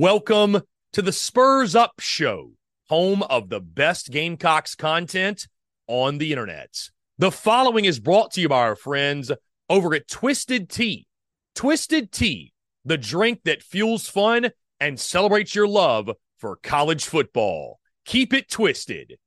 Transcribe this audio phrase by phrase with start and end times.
[0.00, 0.62] Welcome
[0.92, 2.52] to the Spurs Up Show,
[2.88, 5.48] home of the best Gamecocks content
[5.88, 6.90] on the internet.
[7.18, 9.32] The following is brought to you by our friends
[9.68, 11.08] over at Twisted Tea.
[11.56, 12.52] Twisted Tea,
[12.84, 17.80] the drink that fuels fun and celebrates your love for college football.
[18.04, 19.18] Keep it twisted.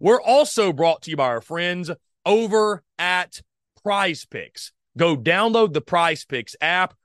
[0.00, 1.90] We're also brought to you by our friends
[2.24, 3.42] over at
[3.82, 4.72] Prize Picks.
[4.96, 6.94] Go download the Prize Picks app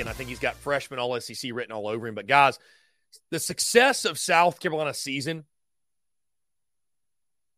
[0.00, 2.14] And I think he's got freshman All SEC written all over him.
[2.14, 2.58] But guys,
[3.30, 5.44] the success of South Carolina season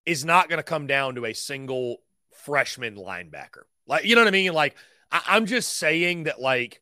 [0.04, 1.98] is not going to come down to a single
[2.44, 3.64] freshman linebacker.
[3.86, 4.52] Like, you know what I mean?
[4.52, 4.76] Like,
[5.10, 6.80] I- I'm just saying that, like,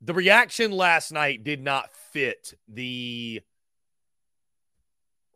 [0.00, 3.40] the reaction last night did not fit the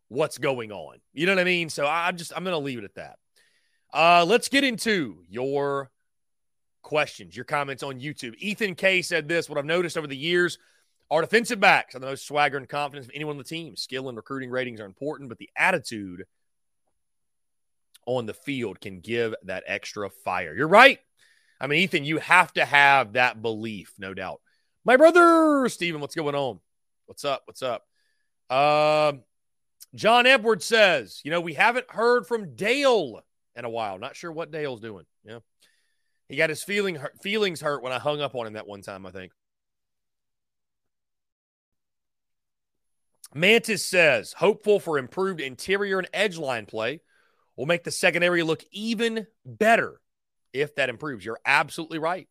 [0.09, 0.99] what's going on.
[1.13, 1.69] You know what I mean?
[1.69, 3.19] So I'm just I'm going to leave it at that.
[3.93, 5.91] Uh, let's get into your
[6.87, 8.37] questions, your comments on YouTube.
[8.39, 10.57] Ethan K said this What I've noticed over the years
[11.11, 13.77] our defensive backs are the most swagger and confidence of anyone on the team.
[13.77, 16.25] Skill and recruiting ratings are important, but the attitude
[18.07, 20.55] on the field can give that extra fire.
[20.55, 21.01] You're right.
[21.61, 24.41] I mean, Ethan, you have to have that belief, no doubt.
[24.85, 26.61] My brother, Steven, what's going on?
[27.07, 27.43] What's up?
[27.47, 27.85] What's up?
[28.49, 29.23] Um,
[29.95, 33.23] John Edwards says, you know, we haven't heard from Dale
[33.57, 33.99] in a while.
[33.99, 35.05] Not sure what Dale's doing.
[35.25, 35.39] Yeah.
[36.29, 38.83] He got his feeling hurt, feelings hurt when I hung up on him that one
[38.83, 39.33] time, I think.
[43.35, 47.01] Mantis says, hopeful for improved interior and edge line play
[47.55, 50.01] will make the secondary look even better
[50.53, 51.25] if that improves.
[51.25, 52.29] You're absolutely right.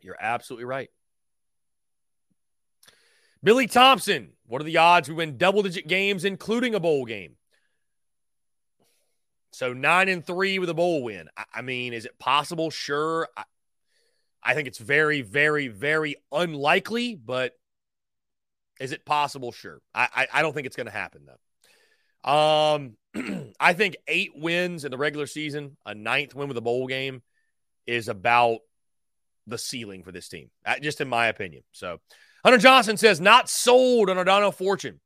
[0.00, 0.90] You're absolutely right.
[3.42, 7.36] Billy Thompson, what are the odds we win double digit games, including a bowl game?
[9.56, 11.30] So nine and three with a bowl win.
[11.34, 12.68] I, I mean, is it possible?
[12.68, 13.26] Sure.
[13.34, 13.44] I,
[14.42, 17.54] I think it's very, very, very unlikely, but
[18.78, 19.52] is it possible?
[19.52, 19.80] Sure.
[19.94, 22.30] I, I, I don't think it's going to happen though.
[22.30, 22.98] Um,
[23.58, 27.22] I think eight wins in the regular season, a ninth win with a bowl game,
[27.86, 28.58] is about
[29.46, 30.50] the ceiling for this team,
[30.82, 31.62] just in my opinion.
[31.72, 32.00] So,
[32.44, 35.00] Hunter Johnson says not sold on O'Donnell Fortune.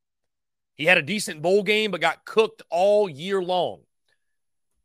[0.74, 3.82] He had a decent bowl game, but got cooked all year long.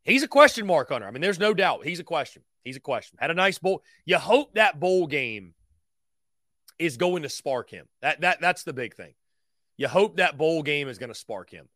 [0.06, 1.06] He's a question mark, Hunter.
[1.06, 2.42] I mean, there's no doubt he's a question.
[2.62, 3.18] He's a question.
[3.20, 3.82] Had a nice bowl.
[4.04, 5.54] You hope that bowl game
[6.78, 7.86] is going to spark him.
[8.02, 9.14] That that that's the big thing.
[9.76, 11.68] You hope that bowl game is going to spark him,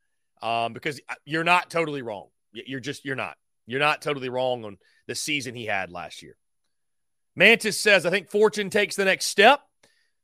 [0.42, 2.28] um, because uh, you're not totally wrong.
[2.52, 3.36] You're just you're not.
[3.66, 6.36] You're not totally wrong on the season he had last year.
[7.36, 9.60] Mantis says, I think Fortune takes the next step.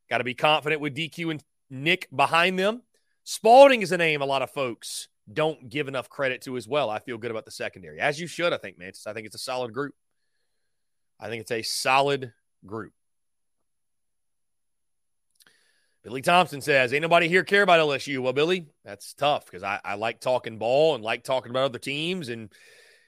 [0.08, 2.82] Got to be confident with DQ and Nick behind them.
[3.24, 6.88] Spalding is a name a lot of folks don't give enough credit to as well.
[6.88, 9.06] I feel good about the secondary, as you should, I think, Mantis.
[9.06, 9.94] I think it's a solid group.
[11.18, 12.32] I think it's a solid
[12.64, 12.92] group.
[16.06, 18.20] Billy Thompson says, Ain't nobody here care about LSU.
[18.20, 21.80] Well, Billy, that's tough because I, I like talking ball and like talking about other
[21.80, 22.28] teams.
[22.28, 22.52] And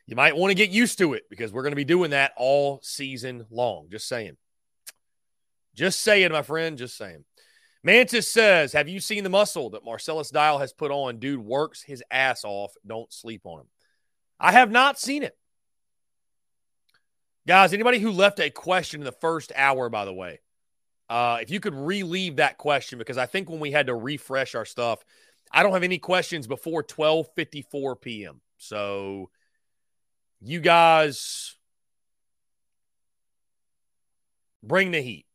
[0.06, 2.32] you might want to get used to it because we're going to be doing that
[2.37, 3.87] all season long.
[3.88, 4.37] Just saying.
[5.76, 6.76] Just saying, my friend.
[6.76, 7.25] Just saying.
[7.82, 11.19] Mantis says, Have you seen the muscle that Marcellus Dial has put on?
[11.19, 12.72] Dude works his ass off.
[12.86, 13.66] Don't sleep on him.
[14.40, 15.36] I have not seen it.
[17.46, 20.40] Guys, anybody who left a question in the first hour, by the way,
[21.08, 24.54] uh, if you could relieve that question, because I think when we had to refresh
[24.54, 25.02] our stuff,
[25.50, 28.40] I don't have any questions before 12:54 p.m.
[28.58, 29.30] So
[30.40, 31.54] you guys
[34.62, 35.26] bring the heat.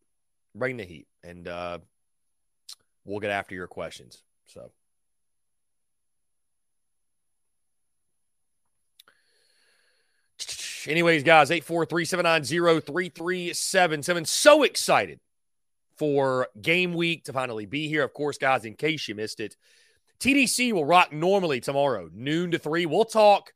[0.54, 1.08] Bring the heat.
[1.24, 1.80] And uh,
[3.06, 4.22] we'll get after your questions.
[4.46, 4.72] So
[10.88, 14.28] anyways, guys, 843-790-3377.
[14.28, 15.20] So excited
[15.98, 18.04] for game week to finally be here.
[18.04, 19.56] Of course, guys, in case you missed it,
[20.20, 22.86] TDC will rock normally tomorrow, noon to three.
[22.86, 23.52] We'll talk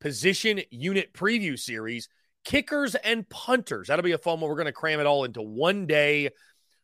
[0.00, 2.08] position unit preview series,
[2.44, 3.88] kickers and punters.
[3.88, 4.48] That'll be a fun one.
[4.48, 6.30] We're going to cram it all into one day.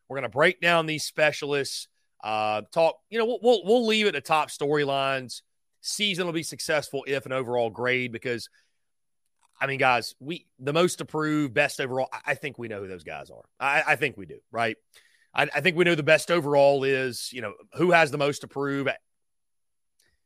[0.07, 1.87] We're going to break down these specialists,
[2.23, 5.41] uh, talk, you know, we'll, we'll, leave it to top storylines.
[5.81, 8.47] Season will be successful if an overall grade because
[9.59, 12.09] I mean, guys, we the most approved, best overall.
[12.25, 13.43] I think we know who those guys are.
[13.59, 14.77] I, I think we do, right?
[15.33, 18.43] I, I, think we know the best overall is, you know, who has the most
[18.43, 18.89] approved.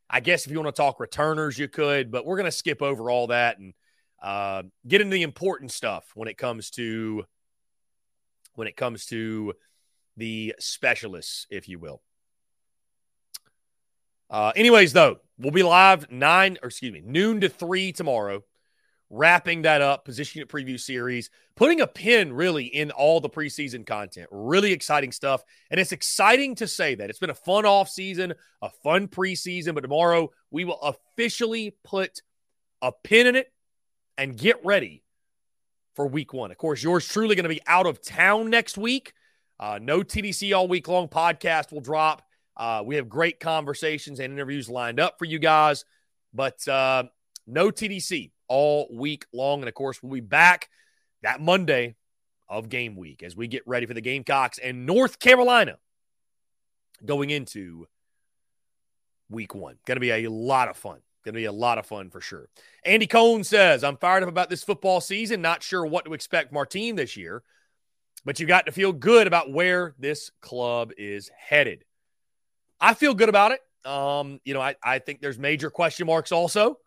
[0.10, 2.82] I guess if you want to talk returners, you could, but we're going to skip
[2.82, 3.74] over all that and
[4.22, 7.26] uh, get into the important stuff when it comes to
[8.56, 9.54] when it comes to
[10.18, 12.02] the specialists, if you will.
[14.30, 18.44] Uh, anyways, though, we'll be live nine or excuse me, noon to three tomorrow
[19.10, 23.86] wrapping that up, position it preview series, putting a pin really in all the preseason
[23.86, 24.28] content.
[24.32, 25.44] Really exciting stuff.
[25.72, 29.76] And it's exciting to say that it's been a fun off season, a fun preseason,
[29.76, 32.22] but tomorrow we will officially put
[32.82, 33.52] a pin in it
[34.18, 35.04] and get ready
[35.96, 36.52] for week one.
[36.52, 39.14] Of course, yours truly going to be out of town next week.
[39.60, 42.24] Uh, no TDC all week long podcast will drop.
[42.56, 45.86] Uh, we have great conversations and interviews lined up for you guys,
[46.34, 47.04] but uh,
[47.46, 49.60] no TDC all week long.
[49.60, 50.70] And of course, we'll be back
[51.24, 51.96] that Monday
[52.50, 55.78] of game week as we get ready for the Gamecocks and North Carolina
[57.06, 57.88] going into
[59.30, 59.78] week one.
[59.86, 61.00] Going to be a lot of fun.
[61.26, 62.48] Going to be a lot of fun for sure.
[62.86, 65.42] Andy Cohn says, I'm fired up about this football season.
[65.42, 67.44] Not sure what to expect Martine this year,
[68.26, 71.84] but you got to feel good about where this club is headed.
[72.80, 73.62] I feel good about it.
[73.90, 76.78] Um, you know, I, I think there's major question marks also.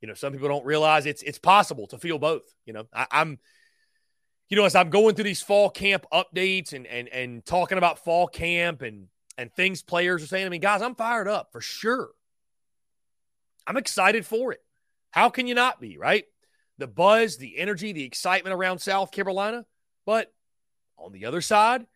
[0.00, 2.42] You know, some people don't realize it's it's possible to feel both.
[2.66, 3.38] You know, I, I'm
[4.48, 8.04] you know, as I'm going through these fall camp updates and and and talking about
[8.04, 11.60] fall camp and and things players are saying, I mean, guys, I'm fired up for
[11.60, 12.10] sure.
[13.66, 14.60] I'm excited for it.
[15.10, 16.24] How can you not be, right?
[16.78, 19.64] The buzz, the energy, the excitement around South Carolina.
[20.06, 20.32] But
[20.98, 21.86] on the other side,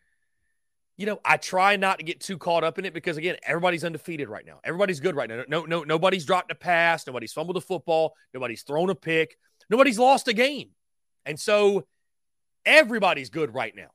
[0.97, 3.85] you know, I try not to get too caught up in it because again, everybody's
[3.85, 4.59] undefeated right now.
[4.65, 5.45] Everybody's good right now.
[5.49, 9.37] No, no, nobody's dropped a pass, nobody's fumbled a football, nobody's thrown a pick,
[9.71, 10.71] nobody's lost a game.
[11.25, 11.87] And so
[12.67, 13.91] everybody's good right now.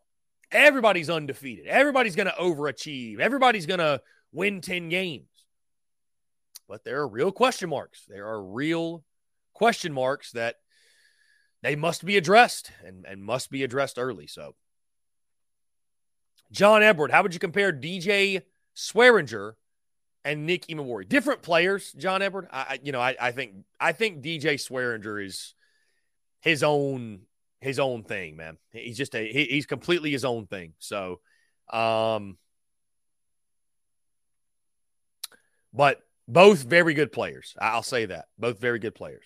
[0.53, 1.67] everybody's undefeated.
[1.67, 3.19] Everybody's going to overachieve.
[3.19, 4.01] Everybody's going to
[4.31, 5.27] win 10 games.
[6.69, 8.05] But there are real question marks.
[8.07, 9.03] There are real
[9.53, 10.55] question marks that
[11.63, 14.27] they must be addressed and, and must be addressed early.
[14.27, 14.53] So,
[16.51, 18.43] John Edward, how would you compare DJ
[18.75, 19.53] Swearinger
[20.25, 21.07] and Nick Emmanwori?
[21.07, 22.49] Different players, John Edward.
[22.51, 25.55] I, you know, I, I think I think DJ Swearinger is
[26.41, 27.21] his own
[27.61, 28.57] his own thing, man.
[28.71, 30.73] He's just a he, he's completely his own thing.
[30.79, 31.21] So,
[31.71, 32.37] um,
[35.73, 37.55] but both very good players.
[37.59, 38.25] I'll say that.
[38.37, 39.23] Both very good players.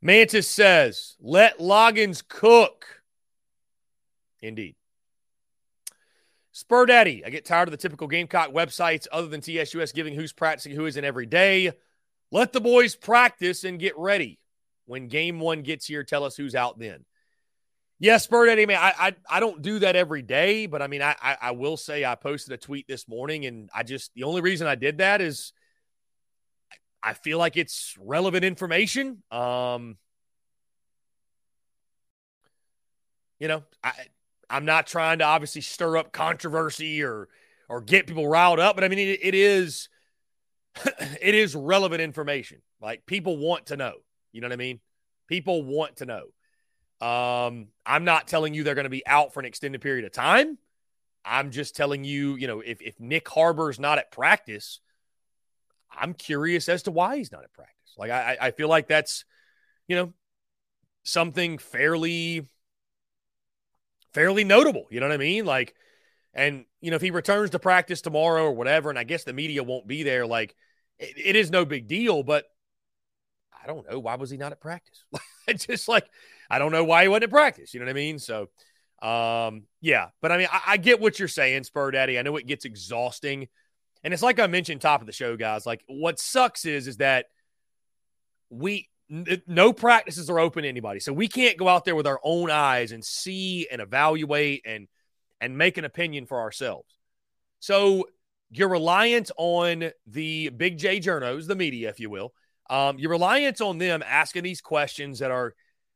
[0.00, 3.02] Mantis says, let Loggins cook.
[4.40, 4.76] Indeed.
[6.52, 10.32] Spur Daddy, I get tired of the typical Gamecock websites other than TSUS giving who's
[10.32, 11.72] practicing who isn't every day.
[12.30, 14.38] Let the boys practice and get ready.
[14.86, 17.04] When game one gets here, tell us who's out then.
[18.00, 21.02] Yes, Spur Daddy, man, I, I, I don't do that every day, but I mean,
[21.02, 24.22] I, I, I will say I posted a tweet this morning, and I just the
[24.22, 25.52] only reason I did that is
[27.02, 29.22] I feel like it's relevant information.
[29.30, 29.96] Um,
[33.38, 33.92] you know, I
[34.50, 37.28] I'm not trying to obviously stir up controversy or
[37.68, 39.88] or get people riled up, but I mean it, it is
[41.20, 42.62] it is relevant information.
[42.80, 43.94] Like people want to know.
[44.32, 44.80] You know what I mean?
[45.28, 46.24] People want to know.
[47.06, 50.12] Um, I'm not telling you they're going to be out for an extended period of
[50.12, 50.58] time.
[51.24, 54.80] I'm just telling you, you know, if if Nyck Harbor's not at practice,
[55.90, 57.94] I'm curious as to why he's not at practice.
[57.96, 59.24] Like I, I feel like that's,
[59.86, 60.12] you know,
[61.02, 62.46] something fairly,
[64.12, 64.86] fairly notable.
[64.90, 65.44] You know what I mean?
[65.44, 65.74] Like,
[66.34, 69.32] and you know, if he returns to practice tomorrow or whatever, and I guess the
[69.32, 70.54] media won't be there, like,
[70.98, 72.22] it, it is no big deal.
[72.22, 72.44] But
[73.62, 75.04] I don't know why was he not at practice.
[75.56, 76.08] just like
[76.50, 77.74] I don't know why he wasn't at practice.
[77.74, 78.18] You know what I mean?
[78.18, 78.48] So,
[79.02, 80.08] um, yeah.
[80.20, 82.18] But I mean, I, I get what you're saying, Spur Daddy.
[82.18, 83.48] I know it gets exhausting
[84.08, 85.66] and it's like I mentioned top of the show, guys.
[85.66, 87.26] Like what sucks is is that
[88.48, 88.88] we
[89.46, 90.98] no practices are open to anybody.
[90.98, 94.88] So we can't go out there with our own eyes and see and evaluate and
[95.42, 96.88] and make an opinion for ourselves.
[97.60, 98.08] So
[98.50, 102.32] you're reliant on the big J journos, the media, if you will.
[102.70, 105.52] Um, you're reliant on them asking these questions that are,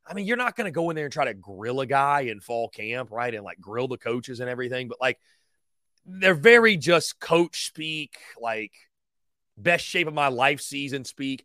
[0.06, 2.22] I mean, you're not going to go in there and try to grill a guy
[2.22, 3.34] in fall camp, right?
[3.34, 4.88] And like grill the coaches and everything.
[4.88, 5.18] But like
[6.04, 8.72] they're very just coach speak, like
[9.56, 11.44] best shape of my life season speak.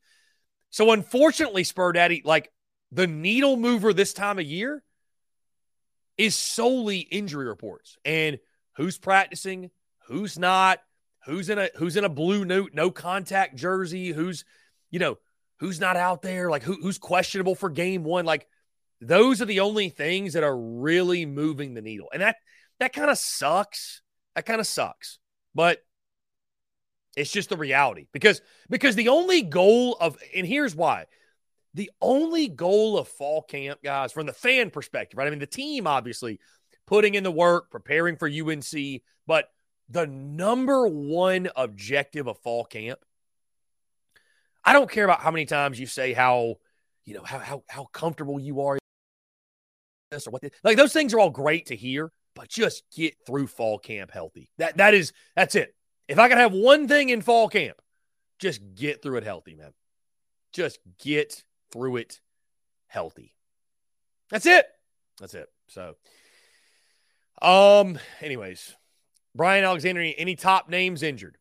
[0.69, 2.51] So unfortunately, Spur Daddy, like
[2.91, 4.83] the needle mover this time of year
[6.17, 8.39] is solely injury reports and
[8.75, 9.69] who's practicing,
[10.07, 10.79] who's not,
[11.25, 14.45] who's in a who's in a blue note, no contact jersey, who's
[14.89, 15.17] you know
[15.59, 18.47] who's not out there, like who, who's questionable for game one, like
[19.01, 22.37] those are the only things that are really moving the needle, and that
[22.79, 24.01] that kind of sucks
[24.37, 25.17] that kind of sucks.
[25.55, 25.83] But
[27.17, 31.07] it's just the reality because because the only goal of and here's why
[31.73, 35.47] the only goal of fall camp guys from the fan perspective right i mean the
[35.47, 36.39] team obviously
[36.85, 39.49] putting in the work preparing for unc but
[39.89, 42.99] the number one objective of fall camp
[44.63, 46.53] i don't care about how many times you say how
[47.03, 48.77] you know how how, how comfortable you are
[50.11, 53.47] this or what like those things are all great to hear but just get through
[53.47, 54.51] fall camp healthy.
[54.59, 55.73] That that is that's it.
[56.07, 57.81] If I could have one thing in fall camp,
[58.37, 59.73] just get through it healthy, man.
[60.53, 62.21] Just get through it
[62.85, 63.33] healthy.
[64.29, 64.67] That's it.
[65.19, 65.49] That's it.
[65.67, 65.95] So
[67.41, 68.75] um anyways,
[69.33, 71.37] Brian Alexander any top names injured?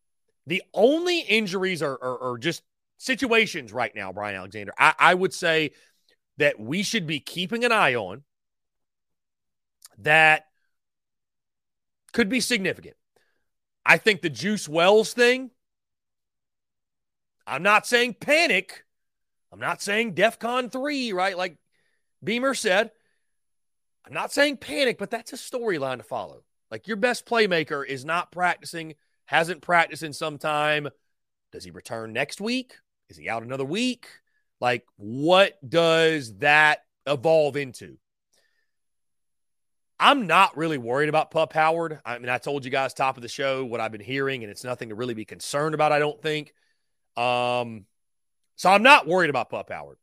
[0.46, 2.62] The only injuries are, are, are just
[2.96, 4.72] situations right now, Brian Alexander.
[4.78, 5.72] I, I would say
[6.38, 8.22] that we should be keeping an eye on
[9.98, 10.46] that
[12.12, 12.96] could be significant.
[13.84, 15.50] I think the Juice Wells thing,
[17.46, 18.84] I'm not saying panic.
[19.52, 21.36] I'm not saying DEFCON 3, right?
[21.36, 21.56] Like
[22.22, 22.90] Beamer said.
[24.04, 26.42] I'm not saying panic, but that's a storyline to follow.
[26.70, 28.94] Like your best playmaker is not practicing,
[29.26, 30.88] hasn't practiced in some time.
[31.52, 32.74] Does he return next week?
[33.08, 34.08] Is he out another week?
[34.60, 37.98] Like, what does that evolve into?
[39.98, 42.00] I'm not really worried about Pup Howard.
[42.04, 44.50] I mean, I told you guys top of the show what I've been hearing, and
[44.50, 46.52] it's nothing to really be concerned about, I don't think.
[47.16, 47.86] Um,
[48.56, 49.96] so I'm not worried about Pup Howard.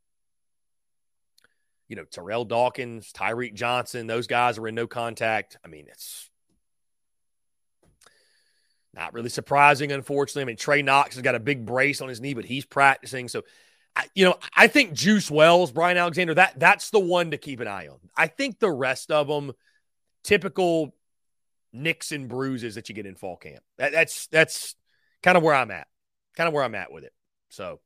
[1.86, 5.58] You know, Terrell Dawkins, Tyreek Johnson, those guys are in no contact.
[5.64, 6.28] I mean, it's
[8.94, 10.42] not really surprising, unfortunately.
[10.42, 13.28] I mean, Trey Knox has got a big brace on his knee, but he's practicing.
[13.28, 13.42] So,
[13.94, 17.60] I, you know, I think Juice Wells, Brian Alexander, that that's the one to keep
[17.60, 17.98] an eye on.
[18.16, 19.52] I think the rest of them–
[20.24, 20.94] typical
[21.72, 23.62] nicks and bruises that you get in fall camp.
[23.78, 24.74] That, that's that's
[25.22, 25.86] kind of where I'm at.
[26.36, 27.12] Kind of where I'm at with it.
[27.50, 27.80] So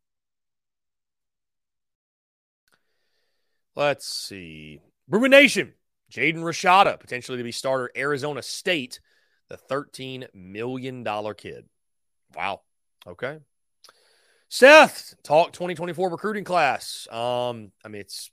[3.74, 4.80] let's see.
[5.08, 5.74] Bruin Nation,
[6.12, 9.00] Jaden Rashada, potentially to be starter Arizona State,
[9.48, 11.04] the $13 million
[11.34, 11.66] kid.
[12.34, 12.62] Wow.
[13.06, 13.38] Okay.
[14.50, 17.06] Seth, talk 2024 recruiting class.
[17.10, 18.30] Um, I mean, it's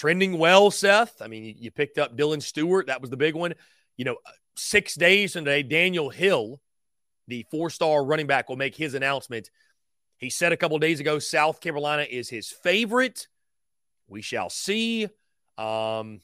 [0.00, 1.20] trending well, Seth.
[1.20, 2.86] I mean, you, picked up Dylan Stewart.
[2.86, 3.54] That was the big one.
[3.98, 4.16] You know,
[4.56, 6.58] six days from today, Daniel Hill,
[7.28, 9.50] the four star running back, will make his announcement.
[10.16, 13.28] He said a couple days ago South Carolina is his favorite.
[14.08, 15.06] We shall see.
[15.58, 16.20] Um,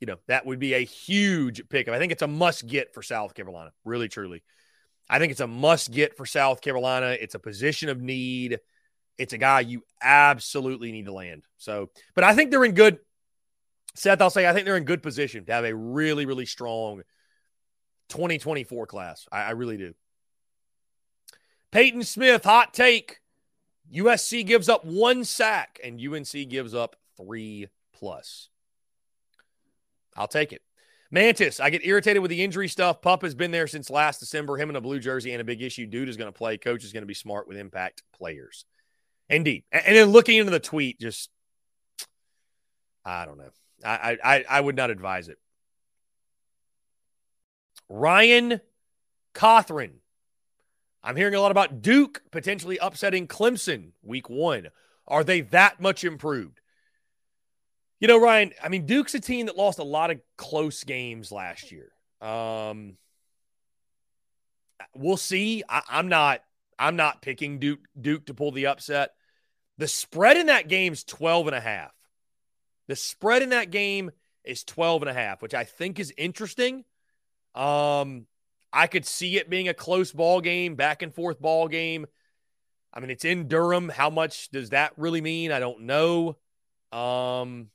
[0.00, 1.94] you know, that would be a huge pickup.
[1.94, 4.42] I think it's a must get for South Carolina, really, truly.
[5.08, 7.16] I think it's a must get for South Carolina.
[7.20, 8.58] It's a position of need.
[9.18, 11.44] It's a guy you absolutely need to land.
[11.56, 12.98] So, but I think they're in good.
[13.94, 17.02] Seth, I'll say I think they're in good position to have a really, really strong
[18.10, 19.26] 2024 class.
[19.32, 19.94] I, I really do.
[21.70, 23.20] Peyton Smith, hot take.
[23.92, 28.48] USC gives up one sack and UNC gives up three plus.
[30.16, 30.62] I'll take it.
[31.10, 33.00] Mantis, I get irritated with the injury stuff.
[33.00, 34.56] Pup has been there since last December.
[34.56, 35.86] Him in a blue jersey and a big issue.
[35.86, 36.58] Dude is going to play.
[36.58, 38.64] Coach is going to be smart with impact players.
[39.28, 39.64] Indeed.
[39.72, 41.30] And then looking into the tweet, just
[43.04, 43.50] I don't know.
[43.84, 45.38] I I I would not advise it.
[47.88, 48.60] Ryan
[49.34, 49.92] Cothran.
[51.02, 54.68] I'm hearing a lot about Duke potentially upsetting Clemson week one.
[55.06, 56.60] Are they that much improved?
[58.00, 61.30] You know, Ryan, I mean, Duke's a team that lost a lot of close games
[61.30, 61.92] last year.
[62.20, 62.96] Um,
[64.94, 65.62] we'll see.
[65.68, 66.42] I, I'm not
[66.78, 69.12] I'm not picking Duke Duke to pull the upset.
[69.78, 71.92] The spread in that game is 12 and a half.
[72.88, 74.10] The spread in that game
[74.44, 76.84] is 12 and a half, which I think is interesting.
[77.54, 78.26] Um,
[78.72, 82.06] I could see it being a close ball game, back and forth ball game.
[82.92, 83.88] I mean, it's in Durham.
[83.88, 85.52] How much does that really mean?
[85.52, 86.36] I don't know.
[86.92, 87.68] Um,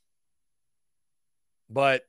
[1.70, 2.08] but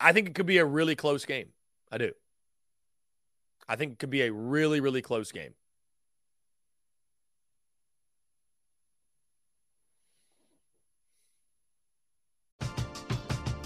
[0.00, 1.48] I think it could be a really close game.
[1.90, 2.12] I do.
[3.68, 5.54] I think it could be a really, really close game.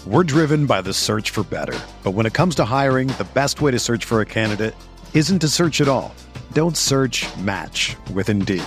[0.07, 1.77] We're driven by the search for better.
[2.03, 4.73] But when it comes to hiring, the best way to search for a candidate
[5.13, 6.15] isn't to search at all.
[6.53, 8.63] Don't search match with Indeed.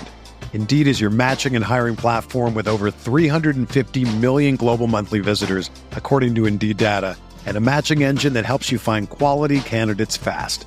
[0.53, 6.37] Indeed is your matching and hiring platform with over 350 million global monthly visitors, according
[6.37, 7.17] to Indeed data,
[7.47, 10.67] and a matching engine that helps you find quality candidates fast.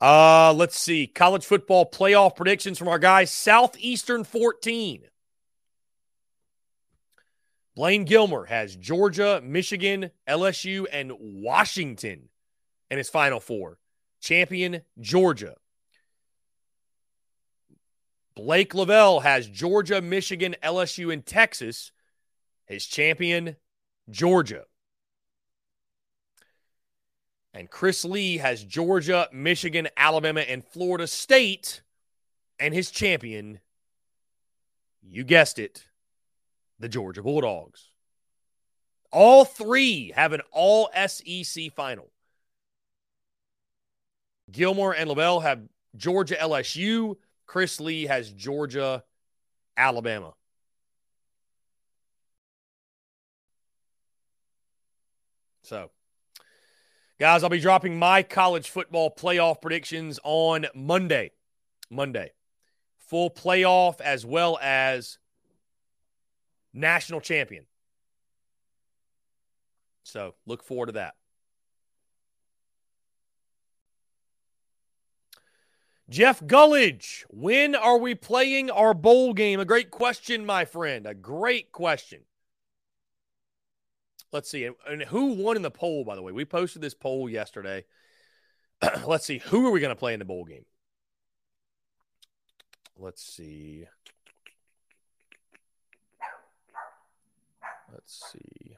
[0.00, 1.06] Uh, let's see.
[1.06, 3.30] College football playoff predictions from our guys.
[3.30, 5.04] Southeastern 14.
[7.74, 12.28] Blaine Gilmer has Georgia, Michigan, LSU, and Washington
[12.90, 13.78] in his final four.
[14.20, 15.54] Champion, Georgia.
[18.38, 21.90] Blake Lavelle has Georgia, Michigan, LSU, and Texas.
[22.66, 23.56] His champion,
[24.08, 24.62] Georgia.
[27.52, 31.82] And Chris Lee has Georgia, Michigan, Alabama, and Florida State.
[32.60, 33.58] And his champion,
[35.02, 35.88] you guessed it,
[36.78, 37.90] the Georgia Bulldogs.
[39.10, 42.12] All three have an all SEC final.
[44.48, 45.62] Gilmer and Lavelle have
[45.96, 47.16] Georgia LSU.
[47.48, 49.02] Chris Lee has Georgia
[49.76, 50.34] Alabama.
[55.62, 55.90] So,
[57.18, 61.32] guys, I'll be dropping my college football playoff predictions on Monday.
[61.90, 62.32] Monday.
[62.98, 65.18] Full playoff as well as
[66.74, 67.64] national champion.
[70.02, 71.14] So, look forward to that.
[76.10, 79.60] Jeff Gullidge, when are we playing our bowl game?
[79.60, 81.06] A great question, my friend.
[81.06, 82.22] A great question.
[84.32, 84.68] Let's see.
[84.86, 86.32] And who won in the poll, by the way?
[86.32, 87.84] We posted this poll yesterday.
[89.06, 89.38] Let's see.
[89.38, 90.64] Who are we going to play in the bowl game?
[92.96, 93.84] Let's see.
[97.92, 98.76] Let's see.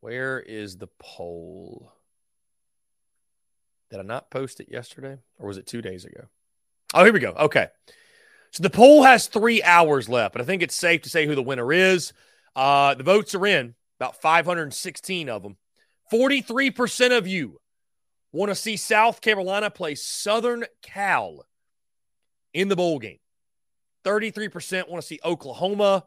[0.00, 1.92] Where is the poll?
[3.90, 6.24] Did I not post it yesterday or was it two days ago?
[6.94, 7.32] Oh, here we go.
[7.32, 7.68] Okay.
[8.50, 11.34] So the poll has three hours left, but I think it's safe to say who
[11.34, 12.12] the winner is.
[12.56, 15.56] Uh, the votes are in, about 516 of them.
[16.12, 17.60] 43% of you
[18.32, 21.44] want to see South Carolina play Southern Cal
[22.54, 23.18] in the bowl game.
[24.04, 26.06] 33% want to see Oklahoma.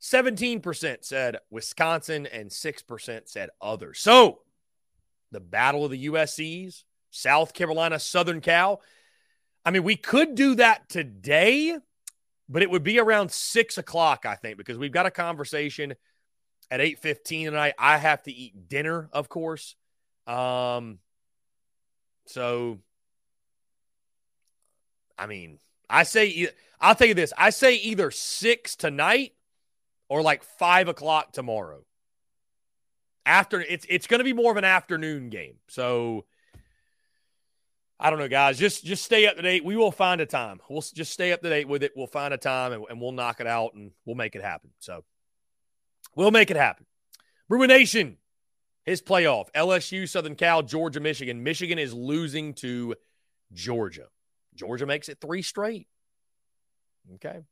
[0.00, 3.98] 17% said Wisconsin, and 6% said others.
[3.98, 4.40] So
[5.32, 8.80] the battle of the USCs, South Carolina, Southern Cal.
[9.64, 11.76] I mean, we could do that today,
[12.48, 15.94] but it would be around six o'clock, I think, because we've got a conversation
[16.70, 17.74] at 8:15 tonight.
[17.78, 19.76] I have to eat dinner, of course.
[20.26, 20.98] Um,
[22.26, 22.78] so
[25.18, 25.58] I mean,
[25.90, 26.48] I say
[26.80, 27.32] I'll tell you this.
[27.36, 29.32] I say either six tonight
[30.08, 31.84] or like five o'clock tomorrow
[33.28, 35.56] after it's it's going to be more of an afternoon game.
[35.68, 36.24] So
[38.00, 38.58] I don't know, guys.
[38.58, 39.64] Just just stay up to date.
[39.64, 40.60] We will find a time.
[40.68, 41.92] We'll just stay up to date with it.
[41.94, 44.70] We'll find a time and, and we'll knock it out and we'll make it happen.
[44.78, 45.04] So
[46.16, 46.86] we'll make it happen.
[47.48, 48.16] Bruin Nation,
[48.84, 51.42] his playoff: LSU, Southern Cal, Georgia, Michigan.
[51.42, 52.94] Michigan is losing to
[53.52, 54.06] Georgia.
[54.54, 55.86] Georgia makes it three straight.
[57.16, 57.42] Okay.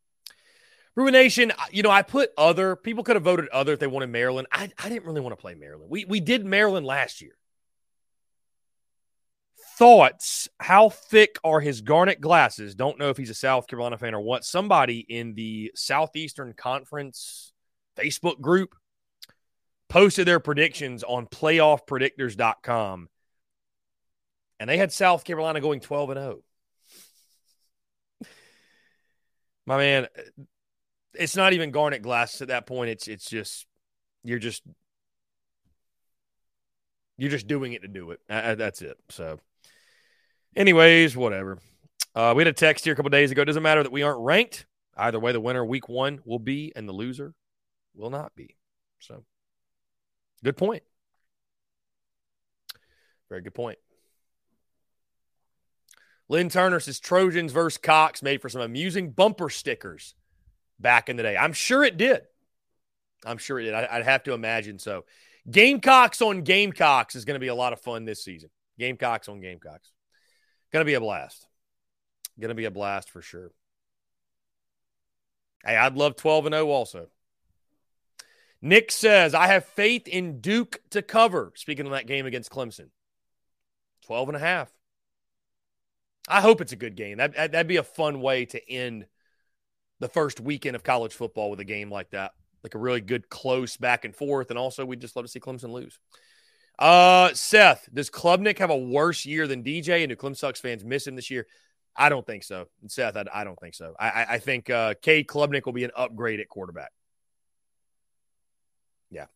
[0.97, 4.09] Bruin Nation, you know, I put other people could have voted other if they wanted
[4.09, 4.49] Maryland.
[4.51, 5.91] I, I didn't really want to play Maryland.
[5.91, 7.37] We we did Maryland last year.
[9.79, 10.49] Thoughts?
[10.59, 12.75] How thick are his garnet glasses?
[12.75, 14.43] Don't know if he's a South Carolina fan or what.
[14.43, 17.53] Somebody in the Southeastern Conference
[17.99, 18.75] Facebook group
[19.91, 23.11] posted their predictions on playoffpredictors.com.
[24.59, 26.43] And they had South Carolina going 12 and 0.
[29.67, 30.07] My man,
[31.19, 32.91] it's not even garnet glass at that point.
[32.91, 33.67] It's it's just
[34.25, 34.63] you're just
[37.17, 38.21] you're just doing it to do it.
[38.29, 38.97] Uh, that's it.
[39.09, 39.41] So,
[40.55, 41.59] anyways, whatever.
[42.15, 43.43] Uh, we had a text here a couple days ago.
[43.43, 44.67] It doesn't matter that we aren't ranked.
[44.97, 47.35] Either way, the winner week one will be, and the loser
[47.95, 48.57] will not be.
[49.01, 49.25] So,
[50.43, 50.83] good point.
[53.29, 53.79] Very good point.
[56.29, 60.15] Lynn Turner says Trojans versus Cocks made for some amusing bumper stickers
[60.79, 61.37] back in the day.
[61.37, 62.23] I'm sure it did.
[63.25, 63.75] I'm sure it did.
[63.75, 65.05] I, would have to imagine so.
[65.51, 68.51] Gamecocks on Gamecocks is going to be a lot of fun this season.
[68.79, 69.91] Gamecocks on Gamecocks.
[70.73, 71.47] Going to be a blast.
[72.39, 73.53] Going to be a blast for sure.
[75.65, 77.09] Hey, I'd love 12 and 0 also.
[78.61, 81.53] Nick says, I have faith in Duke to cover.
[81.57, 82.89] Speaking of that game against Clemson,
[84.07, 84.71] 12 and a half.
[86.29, 87.19] I hope it's a good game.
[87.19, 89.07] That, that'd be a fun way to end
[90.01, 92.33] the first weekend of college football with a game like that,
[92.63, 94.51] like a really good close back and forth.
[94.51, 95.99] And also, we'd just love to see Clemson lose.
[96.79, 100.03] Uh, Seth, does Klubnik have a worse year than DJ?
[100.03, 101.47] And do Clemson Sucks fans miss him this year?
[101.97, 102.67] I don't think so.
[102.83, 103.95] And Seth, I, I don't think so.
[103.99, 106.91] I, I think uh, Cade Klubnik will be an upgrade at quarterback.
[109.11, 109.27] Yeah.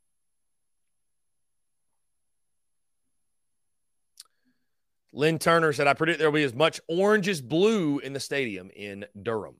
[5.12, 8.20] Lynn Turner said, I predict there will be as much orange as blue in the
[8.20, 9.57] stadium in Durham.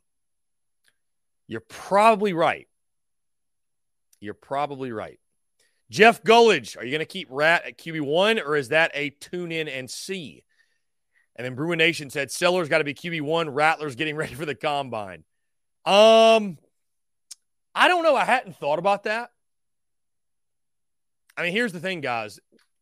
[1.51, 2.69] You're probably right.
[4.21, 5.19] You're probably right.
[5.91, 9.51] Jeff Gullidge, are you going to keep Rat at QB1 or is that a tune
[9.51, 10.45] in and see?
[11.35, 14.55] And then Bruin Nation said Sellers got to be QB1, Rattler's getting ready for the
[14.55, 15.25] combine.
[15.85, 16.57] Um,
[17.75, 18.15] I don't know.
[18.15, 19.31] I hadn't thought about that.
[21.37, 22.39] I mean, here's the thing, guys.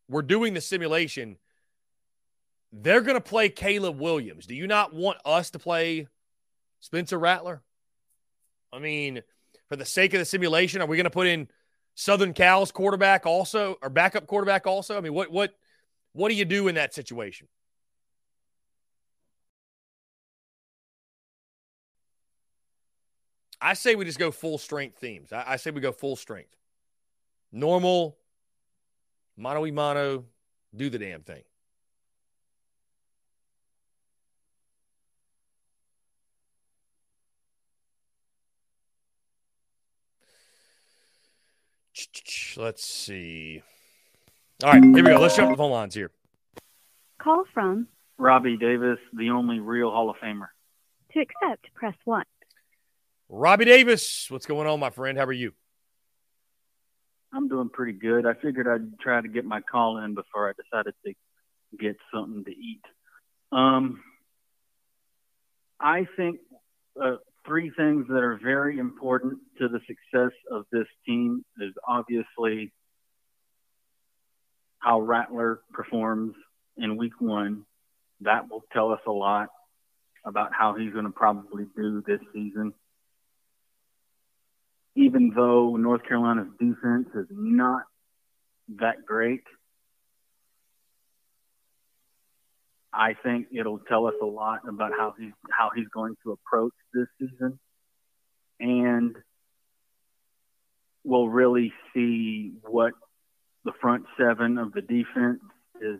[0.07, 1.39] We're doing the simulation.
[2.71, 4.45] They're going to play Caleb Williams.
[4.45, 6.07] Do you not want us to play
[6.81, 7.63] Spencer Rattler?
[8.71, 9.21] I mean,
[9.67, 11.47] for the sake of the simulation, are we going to put in
[11.95, 14.97] Southern Cal's quarterback also or backup quarterback also?
[14.97, 15.53] I mean, what what
[16.13, 17.47] what do you do in that situation?
[23.61, 25.33] I say we just go full strength themes.
[25.33, 26.55] I, I say we go full strength.
[27.51, 28.17] Normal,
[29.35, 30.25] mano y mano,
[30.75, 31.43] do the damn thing.
[42.59, 43.63] Let's see.
[44.61, 45.17] All right, here we go.
[45.17, 46.11] Let's jump the phone lines here.
[47.17, 50.47] Call from Robbie Davis, the only real Hall of Famer.
[51.13, 52.25] To accept, press 1.
[53.29, 55.17] Robbie Davis, what's going on, my friend?
[55.17, 55.53] How are you?
[57.33, 58.25] I'm doing pretty good.
[58.25, 61.13] I figured I'd try to get my call in before I decided to
[61.79, 62.81] get something to eat.
[63.53, 64.03] Um,
[65.79, 66.41] I think
[67.01, 72.71] uh, three things that are very important to the success of this team is obviously
[74.79, 76.35] how Rattler performs
[76.77, 77.65] in week one.
[78.21, 79.49] That will tell us a lot
[80.25, 82.73] about how he's going to probably do this season.
[84.95, 87.83] Even though North Carolina's defense is not
[88.79, 89.43] that great,
[92.93, 96.73] I think it'll tell us a lot about how he's how he's going to approach
[96.93, 97.59] this season,
[98.59, 99.15] and
[101.03, 102.93] we'll really see what
[103.63, 105.41] the front seven of the defense
[105.81, 105.99] is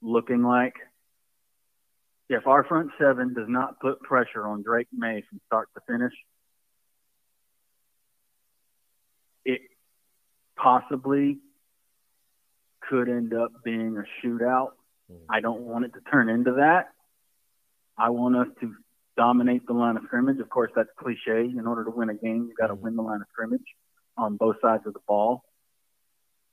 [0.00, 0.74] looking like.
[2.28, 6.12] If our front seven does not put pressure on Drake Maye from start to finish,
[9.44, 9.62] it
[10.56, 11.38] possibly
[12.88, 14.70] could end up being a shootout
[15.28, 16.88] I don't want it to turn into that.
[17.98, 18.74] I want us to
[19.16, 20.40] dominate the line of scrimmage.
[20.40, 21.50] Of course, that's cliche.
[21.56, 22.84] In order to win a game, you got to mm-hmm.
[22.84, 23.60] win the line of scrimmage
[24.16, 25.42] on both sides of the ball.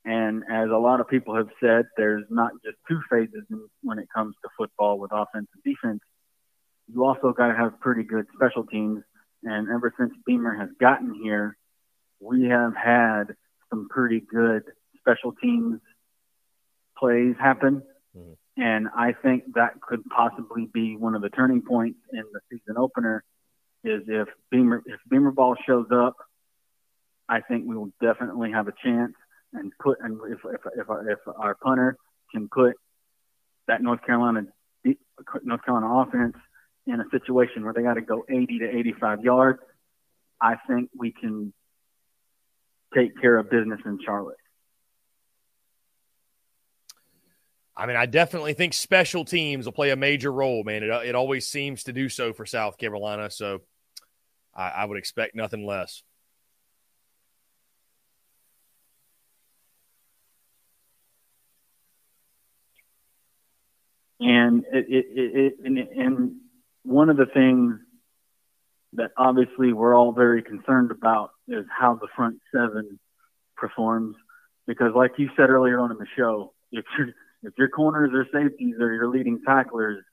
[0.06, 3.43] And as a lot of people have said, there's not just two phases
[3.82, 6.00] when it comes to football with offense and defense.
[6.93, 9.04] You also got to have pretty good special teams.
[9.43, 11.58] And ever since Beamer has gotten here,
[12.22, 13.36] we have had
[13.70, 14.63] some pretty good
[15.00, 15.80] special teams
[16.98, 17.84] plays happen.
[18.58, 22.76] And I think that could possibly be one of the turning points in the season
[22.78, 23.24] opener
[23.84, 26.15] is if Beamer if Beamer ball shows up,
[27.30, 29.13] I think we will definitely have a chance
[29.54, 31.98] and put and if if if our, if our punter
[32.32, 32.76] can put
[33.67, 34.48] that North Carolina
[35.43, 36.36] North Carolina offense
[36.88, 39.60] in a situation where they got to go 80 to 85 yards,
[40.41, 41.54] I think we can
[42.96, 44.38] take care of business in Charlotte.
[47.78, 50.82] I mean, I definitely think special teams will play a major role, man.
[50.82, 53.30] It, it always seems to do so for South Carolina.
[53.30, 53.62] So
[54.56, 56.02] I, I would expect nothing less.
[64.20, 66.36] And it, it, it, and, and
[66.82, 67.76] one of the things
[68.94, 73.00] that obviously we're all very concerned about is how the front seven
[73.56, 74.16] performs.
[74.66, 78.26] Because, like you said earlier on in the show, if you're if your corners or
[78.34, 80.04] safeties are your leading tacklers,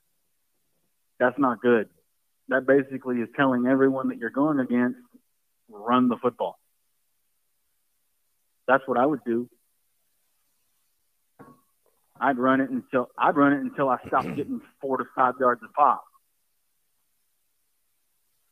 [1.19, 1.89] that's not good.
[2.49, 4.99] That basically is telling everyone that you're going against,
[5.69, 6.59] run the football.
[8.67, 9.49] That's what I would do.
[12.19, 15.61] I'd run it until I'd run it until I stopped getting four to five yards
[15.63, 16.03] of pop.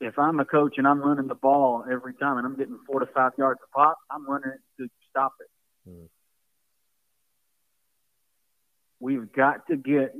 [0.01, 2.99] If I'm a coach and I'm running the ball every time and I'm getting four
[2.99, 5.89] to five yards of pop, I'm running it to stop it.
[5.89, 6.09] Mm.
[9.03, 10.15] We've got to get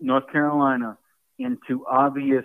[0.00, 0.98] North Carolina
[1.38, 2.44] into obvious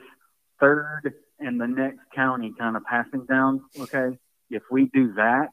[0.60, 3.62] third and the next county kind of passing down.
[3.80, 4.20] Okay.
[4.52, 5.48] If we do that,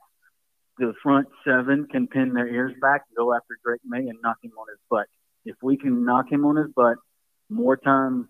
[0.77, 4.53] the front seven can pin their ears back, go after Drake Maye and knock him
[4.59, 5.07] on his butt.
[5.47, 6.99] If we can knock him on his butt
[7.49, 8.27] more times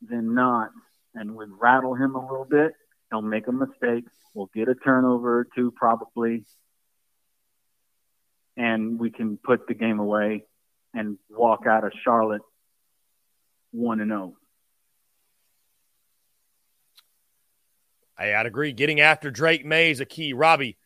[0.00, 0.70] than not,
[1.14, 2.72] and we rattle him a little bit,
[3.10, 4.04] he'll make a mistake.
[4.32, 6.46] We'll get a turnover or two probably,
[8.56, 10.46] and we can put the game away
[10.94, 12.42] and walk out of Charlotte
[13.72, 14.36] 1 and 0.
[18.18, 18.72] I'd agree.
[18.72, 20.32] Getting after Drake Maye is a key.
[20.32, 20.78] Robbie,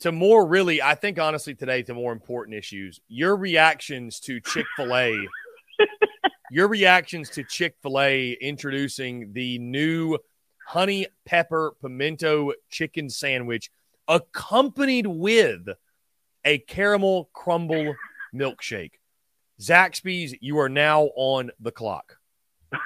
[0.00, 4.66] to more really, I think honestly today, to more important issues, your reactions to Chick
[4.76, 5.14] fil A,
[6.50, 10.18] your reactions to Chick fil A introducing the new
[10.66, 13.70] honey pepper pimento chicken sandwich
[14.06, 15.66] accompanied with
[16.44, 17.94] a caramel crumble
[18.34, 18.92] milkshake.
[19.60, 22.16] Zaxby's, you are now on the clock.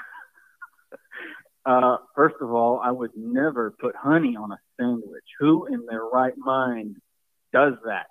[1.65, 5.23] Uh, first of all, I would never put honey on a sandwich.
[5.39, 6.97] Who in their right mind
[7.53, 8.07] does that?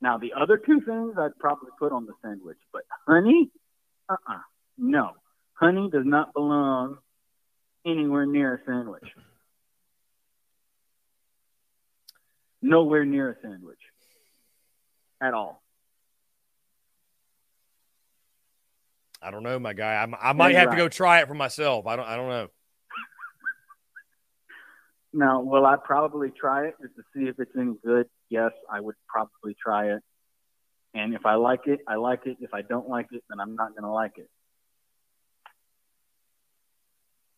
[0.00, 3.48] Now, the other two things I'd probably put on the sandwich, but honey,
[4.08, 4.38] uh uh
[4.76, 5.12] no.
[5.54, 6.98] Honey does not belong
[7.86, 9.08] anywhere near a sandwich.
[12.60, 13.78] Nowhere near a sandwich
[15.20, 15.61] at all.
[19.22, 19.94] I don't know, my guy.
[19.94, 20.76] I, I might have right.
[20.76, 21.86] to go try it for myself.
[21.86, 22.06] I don't.
[22.06, 22.48] I don't know.
[25.14, 28.06] Now, will I probably try it just to see if it's any good?
[28.30, 30.02] Yes, I would probably try it.
[30.94, 32.38] And if I like it, I like it.
[32.40, 34.30] If I don't like it, then I'm not going to like it.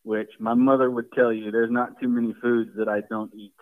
[0.03, 3.53] Which my mother would tell you there's not too many foods that I don't eat.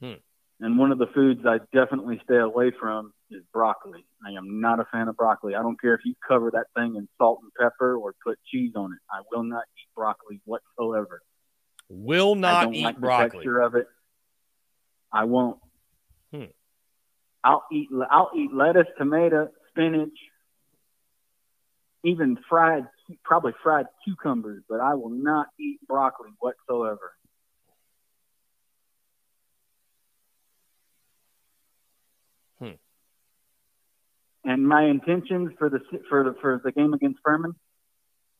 [0.00, 0.20] Hmm.
[0.60, 4.04] And one of the foods I definitely stay away from is broccoli.
[4.26, 5.54] I am not a fan of broccoli.
[5.54, 8.72] I don't care if you cover that thing in salt and pepper or put cheese
[8.76, 8.98] on it.
[9.10, 11.22] I will not eat broccoli whatsoever.
[11.88, 13.28] Will not eat like the broccoli.
[13.30, 13.86] texture of it.
[15.12, 15.58] I won't.
[16.32, 16.44] Hmm.
[17.44, 17.88] I'll eat.
[18.10, 20.16] I'll eat lettuce, tomato, spinach,
[22.04, 22.86] even fried,
[23.24, 27.12] probably fried cucumbers, but I will not eat broccoli whatsoever.
[32.58, 32.70] Hmm.
[34.44, 37.54] And my intentions for the for the for the game against Furman,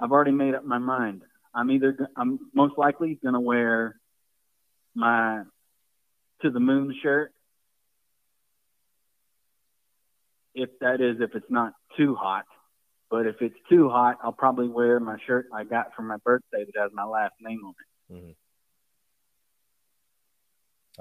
[0.00, 1.22] I've already made up my mind.
[1.54, 3.96] I'm either I'm most likely going to wear
[4.94, 5.42] my
[6.42, 7.32] to the moon shirt
[10.54, 12.46] if that is if it's not too hot.
[13.10, 16.64] But if it's too hot, I'll probably wear my shirt I got for my birthday
[16.64, 18.14] that has my last name on it.
[18.14, 18.30] Mm-hmm.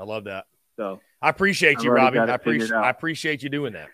[0.01, 0.45] I love that.
[0.77, 2.19] So I appreciate you, Robbie.
[2.19, 2.71] I appreciate.
[2.71, 3.89] I appreciate you doing that.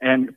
[0.00, 0.30] And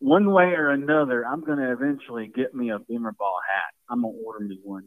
[0.00, 3.74] one way or another, I'm going to eventually get me a Beamer Ball hat.
[3.90, 4.84] I'm going to order me one.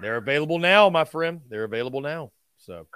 [0.00, 1.40] They're available now, my friend.
[1.48, 2.30] They're available now.
[2.58, 2.86] So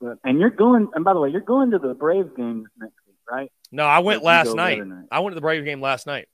[0.00, 0.88] But and you're going.
[0.94, 3.52] And by the way, you're going to the Braves game next week, right?
[3.70, 4.86] no, I went Or did you last night.
[4.86, 5.04] night?
[5.12, 6.26] I went to the Braves game last night.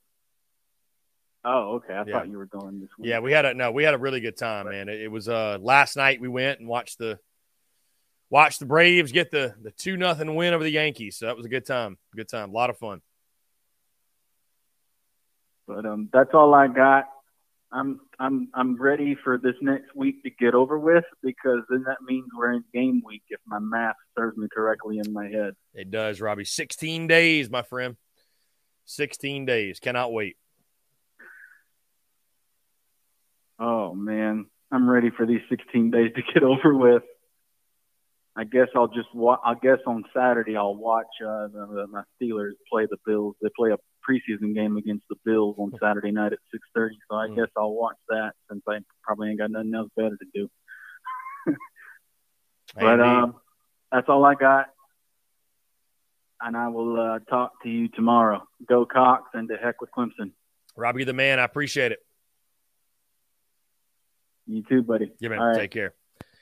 [1.45, 1.95] Oh, okay.
[1.95, 2.13] I Yeah.
[2.13, 3.09] thought you were going this week.
[3.09, 4.89] Yeah, we had a no, we had a really good time, man.
[4.89, 7.19] It, it was uh last night we went and watched the
[8.31, 11.17] watched the Braves get the the two nothing win over the Yankees.
[11.17, 11.99] So that was a good time.
[12.15, 12.51] Good time.
[12.51, 13.01] A lot of fun.
[15.67, 17.05] But um, that's all I got.
[17.73, 21.99] I'm I'm I'm ready for this next week to get over with because then that
[22.03, 25.55] means we're in game week if my math serves me correctly in my head.
[25.75, 26.45] It does, Robbie.
[26.45, 27.97] 16 days, my friend.
[28.85, 29.81] 16 days.
[29.81, 30.37] Cannot wait.
[33.59, 37.03] Oh man, I'm ready for these 16 days to get over with.
[38.39, 42.53] I guess I'll just wa- I guess on Saturday I'll watch uh, the, my Steelers
[42.71, 43.35] play the Bills.
[43.41, 46.39] They play a preseason game against the Bills on Saturday night at
[46.77, 46.91] 6:30.
[47.11, 47.37] So I Mm.
[47.37, 50.49] guess I'll watch that since I probably ain't got nothing else better to do.
[52.75, 53.37] But um,
[53.91, 54.67] that's all I got.
[56.43, 58.43] And I will uh, talk to you tomorrow.
[58.69, 60.33] Go Cocks and to heck with Clemson.
[60.77, 62.01] Robbie the man, I appreciate it.
[64.47, 65.11] You too, buddy.
[65.19, 65.41] Yeah, man.
[65.41, 65.57] Right.
[65.57, 65.95] Take care.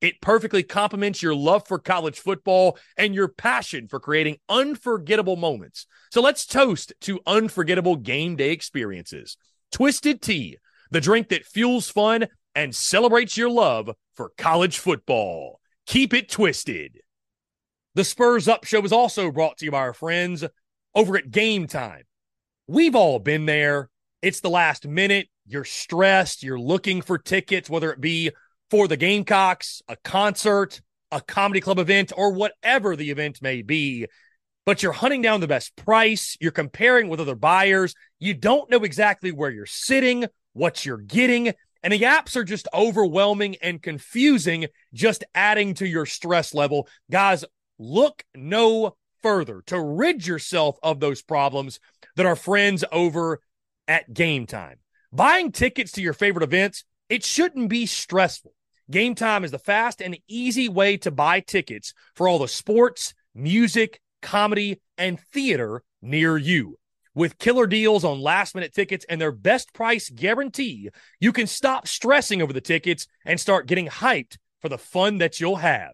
[0.00, 5.86] It perfectly complements your love for college football and your passion for creating unforgettable moments.
[6.10, 9.36] So let's toast to unforgettable game day experiences.
[9.72, 10.56] Twisted Tea,
[10.90, 15.60] the drink that fuels fun and celebrates your love for college football.
[15.86, 17.00] Keep it twisted.
[17.94, 20.44] The Spurs Up Show is also brought to you by our friends
[20.94, 22.04] over at Game Time.
[22.66, 23.90] We've all been there.
[24.22, 25.28] It's the last minute.
[25.46, 26.42] You're stressed.
[26.42, 28.30] You're looking for tickets, whether it be
[28.70, 34.06] for the Gamecocks, a concert, a comedy club event, or whatever the event may be.
[34.64, 36.36] But you're hunting down the best price.
[36.40, 37.94] You're comparing with other buyers.
[38.18, 41.52] You don't know exactly where you're sitting, what you're getting.
[41.82, 46.86] And the apps are just overwhelming and confusing, just adding to your stress level.
[47.10, 47.44] Guys,
[47.78, 51.80] look no further to rid yourself of those problems
[52.16, 53.40] that our friends over
[53.88, 54.78] at Game Time.
[55.12, 58.52] Buying tickets to your favorite events, it shouldn't be stressful.
[58.90, 63.14] Game Time is the fast and easy way to buy tickets for all the sports,
[63.34, 66.76] music, comedy, and theater near you.
[67.14, 71.86] With killer deals on last minute tickets and their best price guarantee, you can stop
[71.86, 75.92] stressing over the tickets and start getting hyped for the fun that you'll have.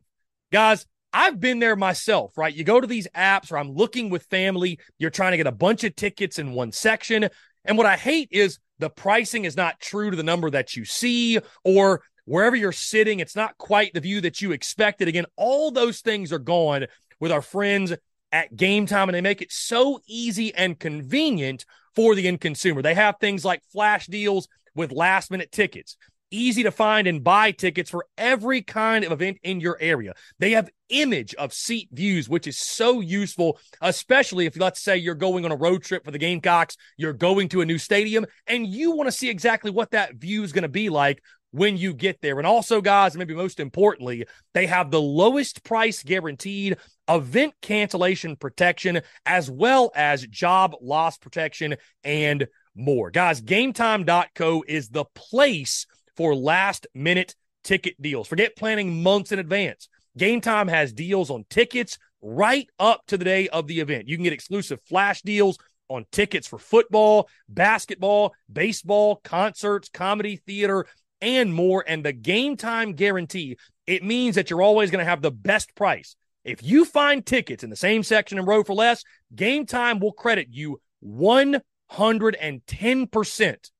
[0.51, 2.55] Guys, I've been there myself, right?
[2.55, 5.53] You go to these apps or I'm looking with family, you're trying to get a
[5.53, 7.29] bunch of tickets in one section.
[7.65, 10.85] And what I hate is the pricing is not true to the number that you
[10.85, 15.09] see, or wherever you're sitting, it's not quite the view that you expected.
[15.09, 16.87] Again, all those things are gone
[17.19, 17.95] with our friends
[18.31, 21.65] at game time, and they make it so easy and convenient
[21.95, 22.83] for the end consumer.
[22.83, 25.97] They have things like flash deals with last minute tickets
[26.31, 30.15] easy to find and buy tickets for every kind of event in your area.
[30.39, 35.15] They have image of seat views, which is so useful, especially if let's say you're
[35.15, 38.67] going on a road trip for the Gamecocks, you're going to a new stadium, and
[38.67, 41.23] you want to see exactly what that view is going to be like
[41.57, 42.37] when you get there.
[42.37, 46.77] And also, guys, maybe most importantly, they have the lowest price guaranteed,
[47.09, 53.11] event cancellation protection, as well as job loss protection and more.
[53.11, 57.35] Guys, gametime.co is the place for last minute
[57.65, 58.29] ticket deals.
[58.29, 59.89] Forget planning months in advance.
[60.19, 64.09] Game Time has deals on tickets right up to the day of the event.
[64.09, 65.57] You can get exclusive flash deals
[65.89, 70.87] on tickets for football, basketball, baseball, concerts, comedy, theater,
[71.21, 71.85] and more.
[71.87, 75.75] And the game time guarantee, it means that you're always going to have the best
[75.75, 76.17] price.
[76.45, 79.03] If you find tickets in the same section and row for less,
[79.35, 83.71] game time will credit you 110%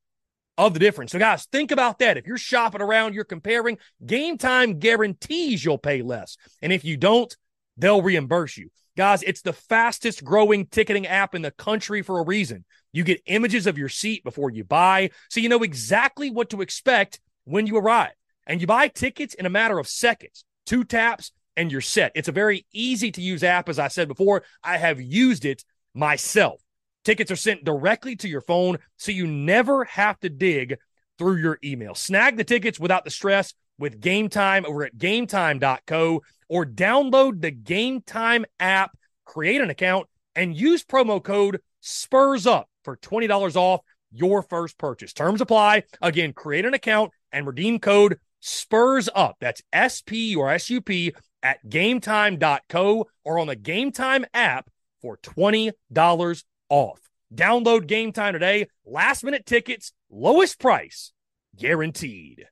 [0.59, 1.13] of the difference.
[1.13, 2.17] So, guys, think about that.
[2.17, 6.37] If you're shopping around, you're comparing, game time guarantees you'll pay less.
[6.63, 7.37] And if you don't,
[7.77, 8.71] they'll reimburse you.
[8.97, 12.65] Guys, it's the fastest growing ticketing app in the country for a reason.
[12.93, 16.63] You get images of your seat before you buy, so you know exactly what to
[16.63, 18.13] expect when you arrive.
[18.47, 22.13] And you buy tickets in a matter of seconds, two taps, and you're set.
[22.15, 23.69] It's a very easy to use app.
[23.69, 26.61] As I said before, I have used it myself.
[27.05, 30.77] Tickets are sent directly to your phone, so you never have to dig
[31.19, 31.95] through your email.
[31.95, 37.51] Snag the tickets without the stress with Game Time over at gametime.co or download the
[37.51, 43.81] Game Time app, create an account, and use promo code SPURS UP for $20 off
[44.13, 45.13] your first purchase.
[45.13, 45.85] Terms apply.
[46.03, 49.37] Again, create an account and redeem code SPURS UP.
[49.41, 51.13] That's S P or S U P
[51.43, 54.71] at gametime.co or on the GameTime app
[55.03, 57.01] for $20 off.
[57.35, 58.69] Download game time today.
[58.87, 61.13] Last minute tickets, lowest price,
[61.55, 62.47] guaranteed.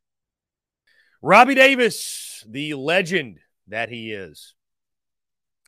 [1.22, 4.54] Robbie Davis, the legend that he is.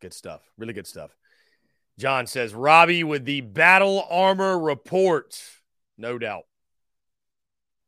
[0.02, 0.42] Good stuff.
[0.58, 1.16] Really good stuff.
[1.98, 5.40] John says, Robbie with the battle armor report.
[5.96, 6.42] No doubt.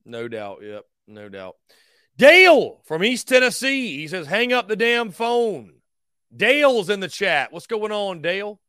[0.07, 0.61] No doubt.
[0.63, 0.87] Yep.
[1.09, 1.57] No doubt.
[2.17, 3.97] Dale from East Tennessee.
[3.97, 5.75] He says, hang up the damn phone.
[6.35, 7.53] Dale's in the chat.
[7.53, 8.61] What's going on, Dale?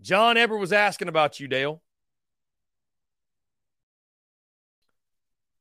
[0.00, 1.80] John Eber was asking about you, Dale.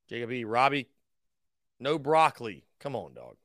[0.09, 0.43] Jacob E.
[0.43, 0.89] Robbie,
[1.79, 2.65] no broccoli.
[2.79, 3.35] Come on, dog.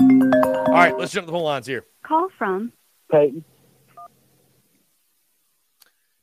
[0.00, 1.84] All right, let's jump to the phone lines here.
[2.02, 2.72] Call from
[3.10, 3.44] Peyton.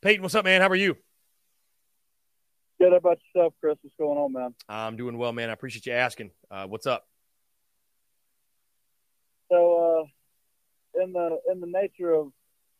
[0.01, 0.61] Peyton, what's up, man?
[0.61, 0.97] How are you?
[2.83, 3.77] Good how about yourself, Chris.
[3.81, 4.53] What's going on, man?
[4.67, 5.49] I'm doing well, man.
[5.49, 6.31] I appreciate you asking.
[6.51, 7.07] Uh, what's up?
[9.49, 10.01] So,
[10.97, 12.33] uh, in the in the nature of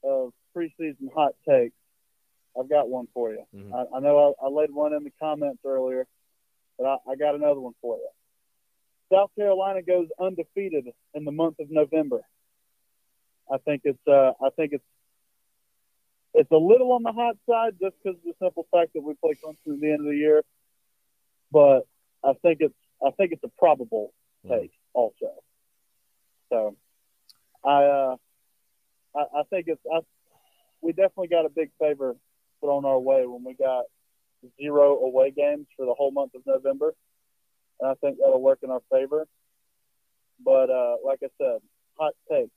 [0.04, 1.74] of preseason hot takes,
[2.60, 3.46] I've got one for you.
[3.56, 3.74] Mhm.
[3.74, 6.06] I, I know I, I laid one in the comments earlier,
[6.78, 8.10] but I, I got another one for you.
[9.10, 12.24] South Carolina goes undefeated in the month of November.
[13.50, 14.84] I think it's uh, I think it's
[16.34, 19.14] it's a little on the hot side just because of the simple fact that we
[19.16, 20.44] play Clemson at the end of the year,
[21.52, 21.82] but
[22.24, 22.74] I think it's
[23.06, 24.14] I think it's a probable
[24.48, 25.34] take also.
[26.50, 26.76] So
[27.64, 28.16] I uh,
[29.16, 30.00] I, I think it's I,
[30.82, 32.16] we definitely got a big favor
[32.62, 33.86] thrown our way when we got
[34.60, 36.94] zero away games for the whole month of November,
[37.80, 39.28] and I think that'll work in our favor.
[40.44, 41.60] But uh, like I said,
[41.98, 42.50] hot take: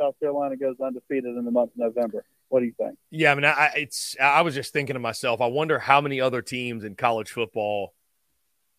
[0.00, 2.24] South Carolina goes undefeated in the month of November.
[2.50, 2.98] What do you think?
[3.10, 4.16] Yeah, I mean, I, it's.
[4.20, 5.40] I was just thinking to myself.
[5.40, 7.94] I wonder how many other teams in college football,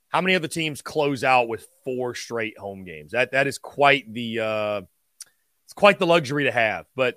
[0.09, 3.13] how many other teams close out with four straight home games.
[3.13, 4.39] That that is quite the.
[4.39, 4.81] Uh,
[5.65, 6.85] it's quite the luxury to have.
[6.97, 7.15] But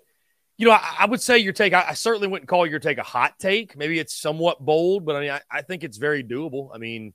[0.57, 1.72] you know, I, I would say your take.
[1.72, 3.76] I, I, certainly wouldn't call your take a hot take.
[3.76, 6.68] Maybe it's somewhat bold, but I mean, I, I think it's very doable.
[6.72, 7.14] I mean,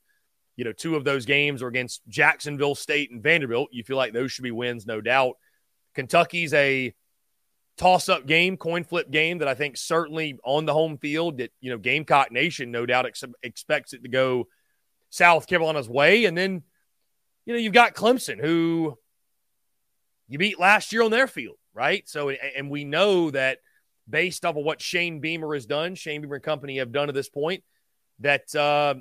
[0.57, 3.69] you know, two of those games are against Jacksonville State and Vanderbilt.
[3.71, 5.35] You feel like those should be wins, no doubt.
[5.95, 6.93] Kentucky's a
[7.79, 11.51] toss up game, coin flip game that I think certainly on the home field that,
[11.61, 14.47] you know, Gamecock Nation no doubt ex- expects it to go
[15.09, 16.25] South Carolina's way.
[16.25, 16.61] And then,
[17.45, 18.97] you know, you've got Clemson who
[20.27, 22.07] you beat last year on their field, right?
[22.07, 23.59] So, and we know that
[24.07, 27.13] based off of what Shane Beamer has done, Shane Beamer and company have done to
[27.13, 27.63] this point,
[28.19, 28.95] that, uh,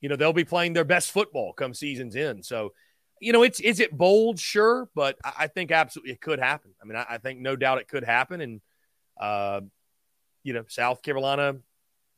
[0.00, 2.46] you know, they'll be playing their best football come season's end.
[2.46, 2.72] So,
[3.20, 6.72] you know, it's is it bold, sure, but I, think absolutely it could happen.
[6.82, 8.60] I mean, I, I, think no doubt it could happen, and
[9.20, 9.60] uh,
[10.42, 11.56] you know, South Carolina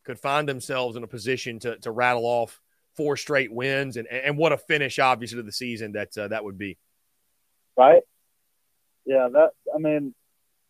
[0.04, 2.60] could find themselves in a position to to rattle off
[2.96, 6.44] four straight wins, and and what a finish, obviously, to the season that uh, that
[6.44, 6.78] would be.
[7.76, 8.02] Right.
[9.04, 9.28] Yeah.
[9.32, 9.50] That.
[9.74, 10.14] I mean,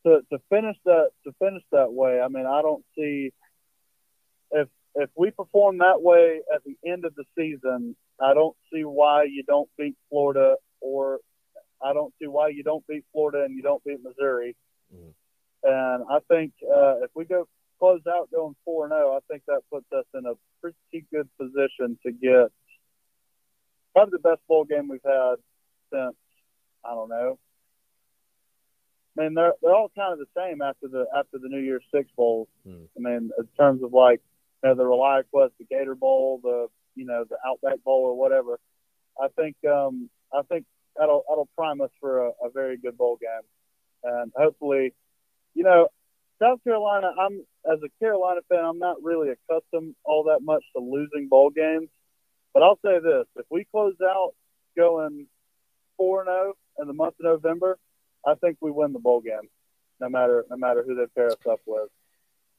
[0.06, 2.20] to to finish that to finish that way.
[2.20, 3.32] I mean, I don't see
[4.50, 8.84] if if we perform that way at the end of the season, I don't see
[8.84, 11.20] why you don't beat Florida, or
[11.82, 14.56] I don't see why you don't beat Florida and you don't beat Missouri.
[14.94, 15.10] Mm-hmm.
[15.64, 17.48] And I think uh, if we go
[17.78, 21.06] close out going four and zero, oh, I think that puts us in a pretty
[21.12, 22.50] good position to get
[23.92, 25.36] probably the best bowl game we've had
[25.92, 26.16] since
[26.84, 27.38] I don't know.
[29.18, 31.84] I mean, they're they're all kind of the same after the after the New Year's
[31.94, 32.48] Six bowls.
[32.66, 32.86] Mm.
[32.96, 34.20] I mean, in terms of like
[34.62, 38.58] you know, the ReliaQuest, the Gator Bowl, the you know the Outback Bowl or whatever.
[39.20, 40.64] I think um, I think
[40.96, 44.94] that'll that'll prime us for a, a very good bowl game, and hopefully,
[45.54, 45.88] you know,
[46.40, 47.12] South Carolina.
[47.18, 51.50] I'm as a Carolina fan, I'm not really accustomed all that much to losing bowl
[51.50, 51.88] games.
[52.52, 54.32] But I'll say this: if we close out
[54.76, 55.26] going
[55.96, 57.78] four and zero oh in the month of November,
[58.26, 59.48] I think we win the bowl game,
[60.00, 61.88] no matter no matter who they pair us up with.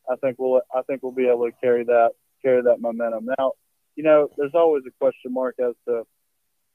[0.10, 2.12] I think we'll I think we'll be able to carry that
[2.42, 3.28] carry that momentum.
[3.38, 3.54] Now,
[3.98, 6.04] you know, there's always a question mark as to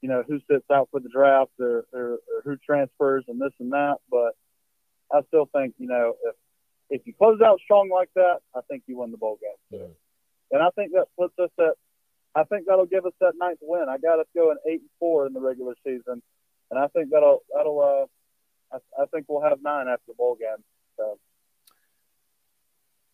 [0.01, 3.53] you know who sits out for the draft or, or, or who transfers and this
[3.59, 3.95] and that.
[4.11, 4.35] But
[5.11, 6.35] I still think you know if
[6.89, 9.79] if you close out strong like that, I think you win the bowl game.
[9.81, 9.87] Yeah.
[10.51, 11.75] And I think that puts us at
[12.35, 13.87] I think that'll give us that ninth win.
[13.89, 16.21] I got us going eight and four in the regular season,
[16.69, 18.09] and I think that'll that'll
[18.73, 20.63] uh, I, I think we'll have nine after the bowl game.
[20.97, 21.17] So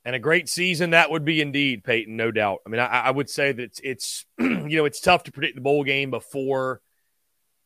[0.06, 2.60] and a great season that would be indeed, Peyton, no doubt.
[2.66, 5.56] I mean, I, I would say that it's, it's you know it's tough to predict
[5.56, 6.82] the bowl game before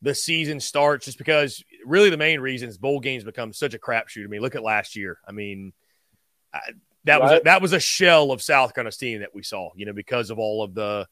[0.02, 3.78] the season starts, just because really the main reason is bowl games become such a
[3.78, 4.24] crapshoot.
[4.24, 5.18] I mean, look at last year.
[5.26, 5.72] I mean,
[6.52, 6.60] I,
[7.04, 7.22] that right.
[7.22, 9.92] was a, that was a shell of South Carolina's team that we saw, you know,
[9.92, 11.06] because of all of the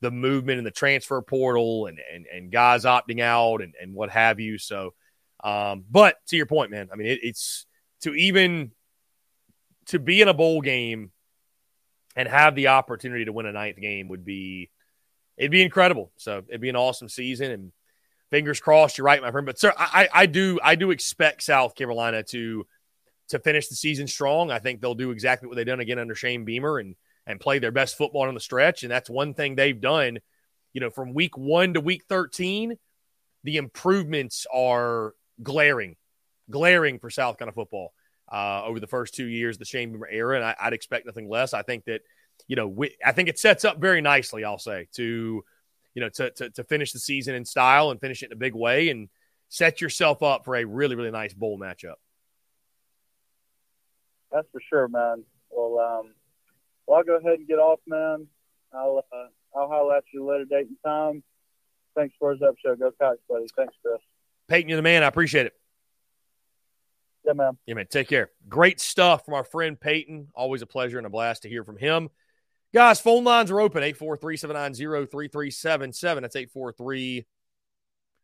[0.00, 4.10] the movement in the transfer portal and and, and guys opting out and, and what
[4.10, 4.58] have you.
[4.58, 4.94] So,
[5.42, 7.66] um, but to your point, man, I mean, it, it's
[8.02, 8.70] to even
[9.88, 11.10] to be in a bowl game
[12.16, 14.70] and have the opportunity to win a ninth game would be
[15.36, 16.10] it'd be incredible.
[16.16, 17.72] So it'd be an awesome season and
[18.30, 19.46] fingers crossed you're right, my friend.
[19.46, 22.66] But sir, I, I do I do expect South Carolina to
[23.28, 24.50] to finish the season strong.
[24.50, 26.94] I think they'll do exactly what they've done again under Shane Beamer and
[27.26, 28.82] and play their best football on the stretch.
[28.82, 30.18] And that's one thing they've done,
[30.72, 32.76] you know, from week one to week 13,
[33.44, 35.12] the improvements are
[35.42, 35.96] glaring,
[36.50, 37.92] glaring for South Carolina football
[38.30, 41.54] uh, over the first two years, the Shane era, and I, would expect nothing less.
[41.54, 42.02] I think that,
[42.46, 44.44] you know, we, I think it sets up very nicely.
[44.44, 45.44] I'll say to,
[45.94, 48.36] you know, to, to to finish the season in style and finish it in a
[48.36, 49.08] big way, and
[49.48, 51.94] set yourself up for a really really nice bowl matchup.
[54.30, 55.24] That's for sure, man.
[55.50, 56.14] Well, um,
[56.86, 58.26] well, I'll go ahead and get off, man.
[58.72, 59.26] I'll uh,
[59.56, 61.22] I'll holler at you later date and time.
[61.96, 63.46] Thanks for his show, Go Cocks, buddy.
[63.56, 63.98] Thanks, Chris.
[64.46, 65.02] Peyton, you're the man.
[65.02, 65.57] I appreciate it.
[67.28, 67.58] Yeah, man.
[67.66, 67.86] Yeah, man.
[67.90, 68.30] Take care.
[68.48, 70.28] Great stuff from our friend Peyton.
[70.34, 72.08] Always a pleasure and a blast to hear from him.
[72.72, 76.22] Guys, phone lines are open 843 790 3377.
[76.22, 77.26] That's 843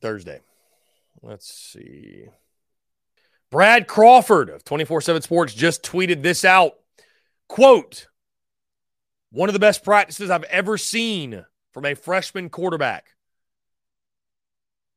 [0.00, 0.40] Thursday.
[1.22, 2.24] Let's see.
[3.50, 6.74] Brad Crawford of 24 7 Sports just tweeted this out.
[7.48, 8.08] Quote,
[9.30, 13.14] one of the best practices I've ever seen from a freshman quarterback.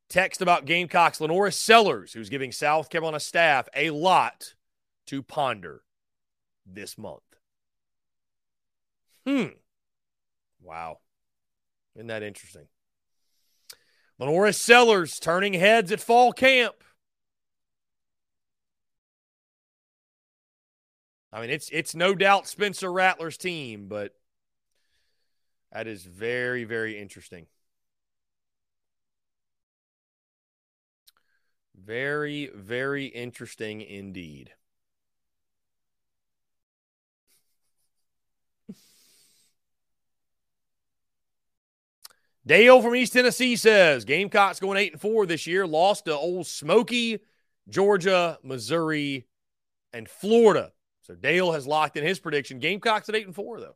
[0.10, 4.56] Text about Gamecocks LaNorris Sellers, who's giving South Carolina staff a lot
[5.08, 5.84] to ponder
[6.66, 7.22] this month.
[9.26, 9.56] Hmm.
[10.62, 11.00] Wow.
[11.96, 12.68] Isn't that interesting?
[14.20, 16.76] LaNorris Sellers turning heads at fall camp.
[21.34, 24.14] I mean, it's it's no doubt Spencer Rattler's team, but
[25.72, 27.48] that is very, very interesting.
[31.76, 34.52] Very, very interesting indeed.
[42.46, 46.48] Dale from East Tennessee says Gamecocks going eight and four this year, lost to Old
[46.48, 47.20] Smoky,
[47.70, 49.28] Georgia, Missouri,
[49.94, 50.72] and Florida.
[51.02, 52.60] So Dale has locked in his prediction.
[52.60, 53.76] Gamecocks at eight and four, though.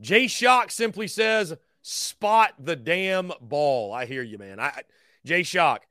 [0.00, 3.92] Jay Shock simply says, spot the damn ball.
[3.92, 4.60] I hear you, man.
[4.60, 4.82] I
[5.24, 5.86] Jay Shock,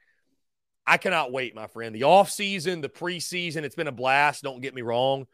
[0.86, 1.94] I cannot wait, my friend.
[1.94, 4.44] The offseason, the preseason, it's been a blast.
[4.44, 5.28] Don't get me wrong.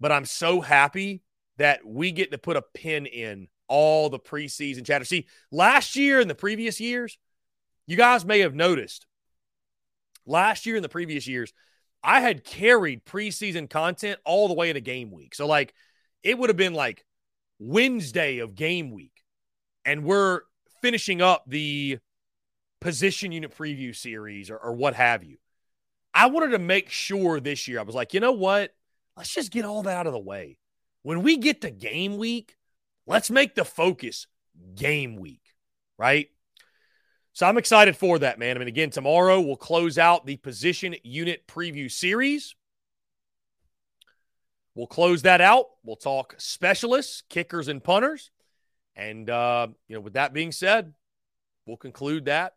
[0.00, 1.22] But I'm so happy
[1.58, 5.04] that we get to put a pin in all the preseason chatter.
[5.04, 7.18] See, last year and the previous years,
[7.86, 9.06] you guys may have noticed,
[10.26, 11.52] last year and the previous years,
[12.02, 15.34] I had carried preseason content all the way to game week.
[15.34, 15.74] So, like,
[16.22, 17.04] it would have been like
[17.58, 19.24] Wednesday of game week,
[19.84, 20.40] and we're
[20.82, 21.98] finishing up the
[22.80, 25.38] position unit preview series or, or what have you.
[26.12, 28.74] I wanted to make sure this year, I was like, you know what?
[29.16, 30.58] Let's just get all that out of the way.
[31.02, 32.56] When we get to game week,
[33.06, 34.26] let's make the focus
[34.74, 35.42] game week,
[35.98, 36.28] right?
[37.32, 38.56] So I'm excited for that, man.
[38.56, 42.54] I mean, again, tomorrow we'll close out the position unit preview series.
[44.74, 45.66] We'll close that out.
[45.84, 48.30] We'll talk specialists, kickers, and punters.
[48.96, 50.92] And, uh, you know, with that being said,
[51.64, 52.54] we'll conclude that.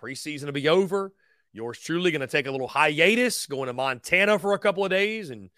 [0.00, 1.12] Preseason will be over.
[1.52, 4.90] Yours truly going to take a little hiatus, going to Montana for a couple of
[4.90, 5.30] days.
[5.30, 5.50] And,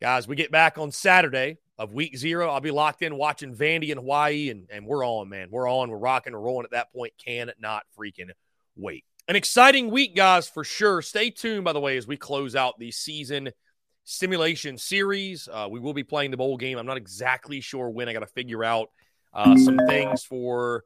[0.00, 2.48] guys, we get back on Saturday of week zero.
[2.50, 5.48] I'll be locked in watching Vandy in Hawaii, and, and we're on, man.
[5.50, 5.90] We're on.
[5.90, 7.14] We're rocking and rolling at that point.
[7.24, 8.30] Can not freaking
[8.76, 9.04] wait.
[9.26, 11.02] An exciting week, guys, for sure.
[11.02, 13.50] Stay tuned, by the way, as we close out the season–
[14.08, 15.48] simulation series.
[15.52, 16.78] Uh, we will be playing the bowl game.
[16.78, 18.08] I'm not exactly sure when.
[18.08, 18.90] I got to figure out
[19.34, 20.84] uh, some things for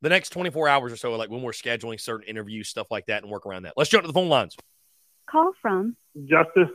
[0.00, 3.22] the next 24 hours or so, like when we're scheduling certain interviews, stuff like that,
[3.22, 3.74] and work around that.
[3.76, 4.56] Let's jump to the phone lines.
[5.28, 6.70] Call from Justice.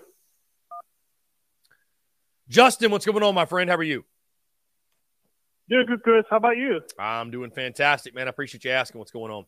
[2.49, 3.69] Justin, what's going on, my friend?
[3.69, 4.03] How are you?
[5.69, 6.25] Doing good, Chris.
[6.29, 6.81] How about you?
[6.99, 8.27] I'm doing fantastic, man.
[8.27, 9.45] I appreciate you asking what's going on.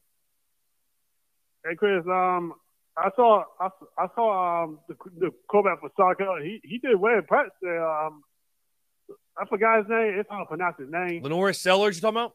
[1.68, 2.06] Hey, Chris.
[2.08, 2.54] Um,
[2.96, 6.44] I saw I, I saw um, the, the quarterback for soccer.
[6.44, 7.54] He he did well in practice.
[7.64, 8.24] Um,
[9.38, 10.20] I forgot his name.
[10.20, 11.24] It's hard to pronounce his name.
[11.24, 12.34] LaNorris Sellers, you talking about?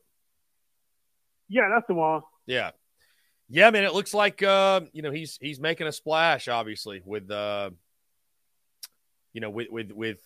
[1.49, 2.23] Yeah, that's the one.
[2.47, 2.73] Yeah,
[3.49, 3.85] yeah, man.
[3.85, 7.71] It looks like uh, you know he's he's making a splash, obviously, with uh,
[9.33, 10.19] you know, with with with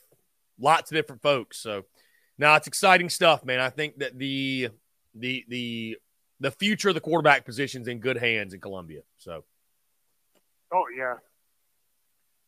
[0.59, 1.59] lots of different folks.
[1.59, 1.85] So
[2.39, 3.61] now it's exciting stuff, man.
[3.61, 4.71] I think that the
[5.15, 5.97] the the
[6.41, 9.03] the future of the quarterback position's in good hands in Columbia.
[9.19, 9.45] So
[10.73, 11.15] Oh yeah.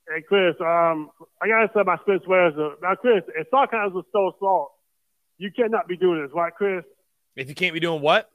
[0.09, 1.11] Hey Chris, um,
[1.43, 2.55] I gotta say my Chris Wales.
[2.83, 4.73] Now Chris, if Sarkis was so salt,
[5.39, 6.85] you cannot be doing this, right, Chris?
[7.37, 8.31] If you can't be doing what?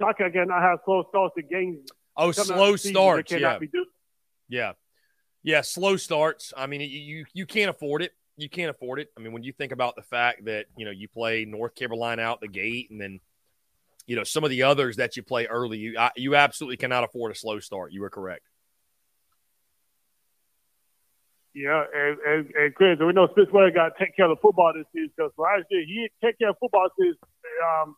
[0.00, 1.88] Sarkis cannot have slow starts to games.
[2.16, 3.32] Oh, slow starts.
[3.32, 3.58] Yeah.
[4.48, 4.72] yeah.
[5.42, 6.52] Yeah, slow starts.
[6.56, 8.12] I mean, you, you you can't afford it.
[8.36, 9.10] You can't afford it.
[9.16, 12.22] I mean, when you think about the fact that you know you play North Carolina
[12.22, 13.20] out the gate, and then
[14.06, 17.32] you know some of the others that you play early, you you absolutely cannot afford
[17.32, 17.92] a slow start.
[17.92, 18.48] You are correct.
[21.54, 24.72] Yeah, and, and, and Chris, we know Fitzwater got to take care of the football
[24.74, 27.16] this season because last year he take care of football since
[27.62, 27.94] um,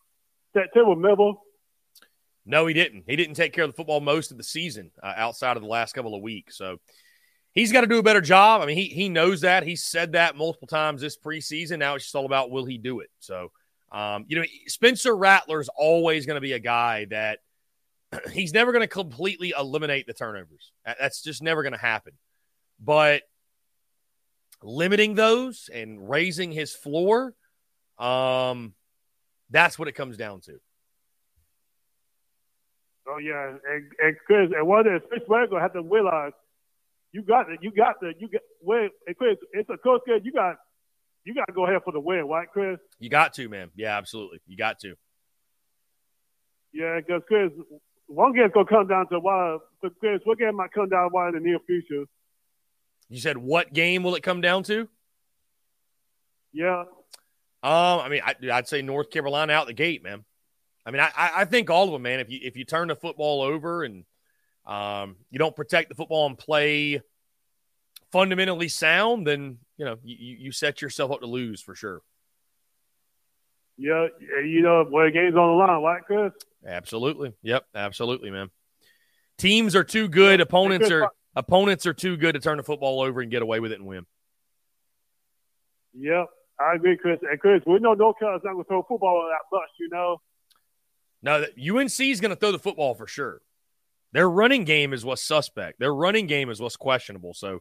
[0.52, 1.40] September, Middle.
[2.44, 3.04] No, he didn't.
[3.06, 5.68] He didn't take care of the football most of the season uh, outside of the
[5.68, 6.58] last couple of weeks.
[6.58, 6.78] So
[7.52, 8.60] he's got to do a better job.
[8.60, 9.62] I mean, he he knows that.
[9.62, 11.78] He said that multiple times this preseason.
[11.78, 13.10] Now it's just all about will he do it.
[13.20, 13.52] So
[13.94, 17.38] um, you know, Spencer Rattler is always going to be a guy that
[18.32, 20.72] he's never going to completely eliminate the turnovers.
[20.84, 22.14] That's just never going to happen.
[22.80, 23.22] But
[24.64, 27.34] limiting those and raising his floor,
[27.96, 28.74] um,
[29.50, 30.58] that's what it comes down to.
[33.06, 36.32] Oh yeah, and and Chris, and one the going to have to realize
[37.12, 37.60] you got it.
[37.62, 39.36] You got the you get wait, Chris.
[39.52, 40.00] It's a coach.
[40.04, 40.56] Kid, you got
[41.24, 42.78] you got to go ahead for the win, right, Chris?
[42.98, 43.70] You got to, man.
[43.74, 44.40] Yeah, absolutely.
[44.46, 44.94] You got to.
[46.72, 47.50] Yeah, because Chris,
[48.06, 49.58] one game's gonna come down to why.
[50.00, 52.04] Chris, what game might come down to why in the near future?
[53.08, 54.88] You said what game will it come down to?
[56.52, 56.84] Yeah.
[57.62, 60.24] Um, I mean, I, would say North Carolina out the gate, man.
[60.84, 62.20] I mean, I, I think all of them, man.
[62.20, 64.04] If you if you turn the football over and
[64.66, 67.00] um, you don't protect the football and play
[68.14, 72.00] fundamentally sound, then you know you, you set yourself up to lose for sure.
[73.76, 74.06] Yeah,
[74.44, 76.32] you know, where the game's on the line, right, Chris?
[76.64, 77.32] Absolutely.
[77.42, 78.50] Yep, absolutely, man.
[79.36, 80.40] Teams are too good.
[80.40, 83.72] Opponents are opponents are too good to turn the football over and get away with
[83.72, 84.06] it and win.
[85.98, 86.26] Yep,
[86.60, 87.18] I agree, Chris.
[87.28, 89.88] And Chris, we know North Carolina's not going to throw football on that much, you
[89.90, 90.20] know.
[91.20, 93.40] No, UNC is going to throw the football for sure.
[94.12, 95.80] Their running game is what's suspect.
[95.80, 97.34] Their running game is what's questionable.
[97.34, 97.60] So,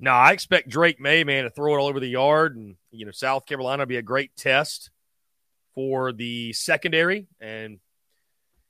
[0.00, 3.04] no, I expect Drake Maye, man, to throw it all over the yard, and you
[3.04, 4.90] know, South Carolina will be a great test
[5.74, 7.78] for the secondary, and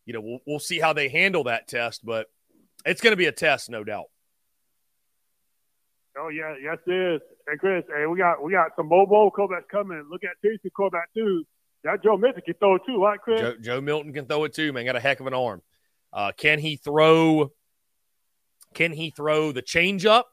[0.07, 2.27] you know, we'll we'll see how they handle that test, but
[2.85, 4.07] it's going to be a test, no doubt.
[6.19, 7.21] Oh yeah, yes it is.
[7.47, 10.05] And Chris, hey, we got we got some mobile quarterbacks coming.
[10.11, 11.45] Look at Tennessee quarterback too.
[11.83, 13.41] That Joe Milton can throw it too, right, Chris?
[13.41, 14.85] Joe, Joe, Milton can throw it too, man.
[14.85, 15.61] Got a heck of an arm.
[16.13, 17.51] Uh, can he throw?
[18.75, 20.25] Can he throw the changeup?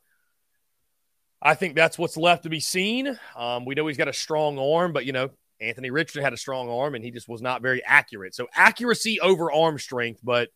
[1.41, 3.17] I think that's what's left to be seen.
[3.35, 5.29] Um, we know he's got a strong arm, but you know
[5.59, 8.35] Anthony Richardson had a strong arm and he just was not very accurate.
[8.35, 10.49] So accuracy over arm strength, but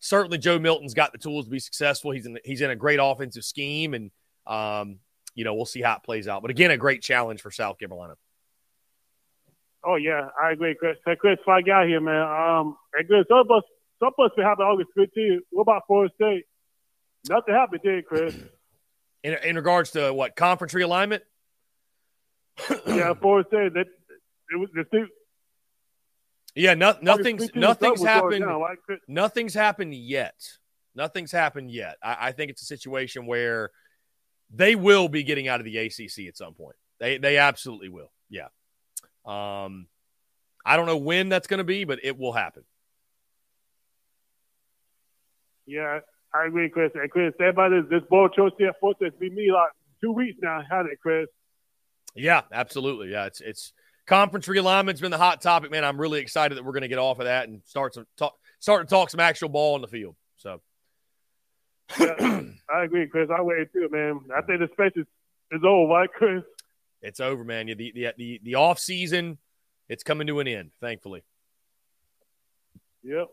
[0.00, 2.10] certainly Joe Milton's got the tools to be successful.
[2.10, 4.10] He's in he's in a great offensive scheme, and
[4.46, 4.98] um,
[5.34, 6.42] you know we'll see how it plays out.
[6.42, 8.14] But again, a great challenge for South Carolina.
[9.84, 10.96] Oh yeah, I agree, Chris.
[11.06, 12.22] Hey, Chris, I got here, man.
[12.22, 13.62] Um, hey, Chris, some of us,
[14.00, 15.38] some of us August 15th.
[15.50, 16.44] What about Florida State?
[17.28, 18.34] Nothing happened, did Chris?
[19.22, 21.20] In, in regards to what conference realignment?
[22.86, 23.74] yeah, Florida State.
[23.74, 23.86] That
[24.50, 25.06] it was the two.
[26.54, 28.44] yeah, no, nothing's nothing's happened.
[29.06, 30.34] Nothing's happened yet.
[30.94, 31.96] Nothing's happened yet.
[32.02, 33.70] I, I, think it's a situation where
[34.50, 36.76] they will be getting out of the ACC at some point.
[36.98, 38.10] They they absolutely will.
[38.30, 38.48] Yeah.
[39.24, 39.86] Um,
[40.64, 42.64] I don't know when that's going to be, but it will happen.
[45.66, 46.00] Yeah,
[46.34, 46.92] I agree, Chris.
[46.94, 49.70] And Chris, everybody, this This ball chose to forced to be me like
[50.00, 51.26] two weeks now, had it, Chris?
[52.14, 53.10] Yeah, absolutely.
[53.10, 53.72] Yeah, it's it's
[54.06, 55.84] conference realignment's been the hot topic, man.
[55.84, 58.34] I'm really excited that we're going to get off of that and start some talk,
[58.58, 60.16] start to talk some actual ball on the field.
[60.36, 60.60] So,
[61.98, 63.28] yeah, I agree, Chris.
[63.30, 64.20] I wait too, man.
[64.36, 65.06] I think the space is,
[65.52, 66.42] is over, right, Chris?
[67.02, 67.66] It's over, man.
[67.66, 69.38] The the the the off season,
[69.88, 71.22] it's coming to an end, thankfully.
[73.02, 73.28] Yep.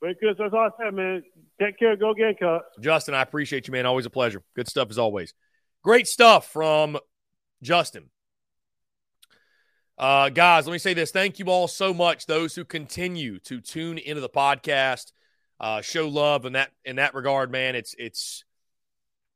[0.00, 1.22] But Chris, that's all I said, man.
[1.60, 1.96] Take care.
[1.96, 2.66] Go get Gamecocks.
[2.80, 3.86] Justin, I appreciate you, man.
[3.86, 4.42] Always a pleasure.
[4.54, 5.34] Good stuff as always.
[5.82, 6.98] Great stuff from
[7.62, 8.10] Justin.
[9.96, 11.10] Uh, guys, let me say this.
[11.10, 12.26] Thank you all so much.
[12.26, 15.10] Those who continue to tune into the podcast,
[15.58, 17.74] uh, show love in that in that regard, man.
[17.74, 18.44] It's it's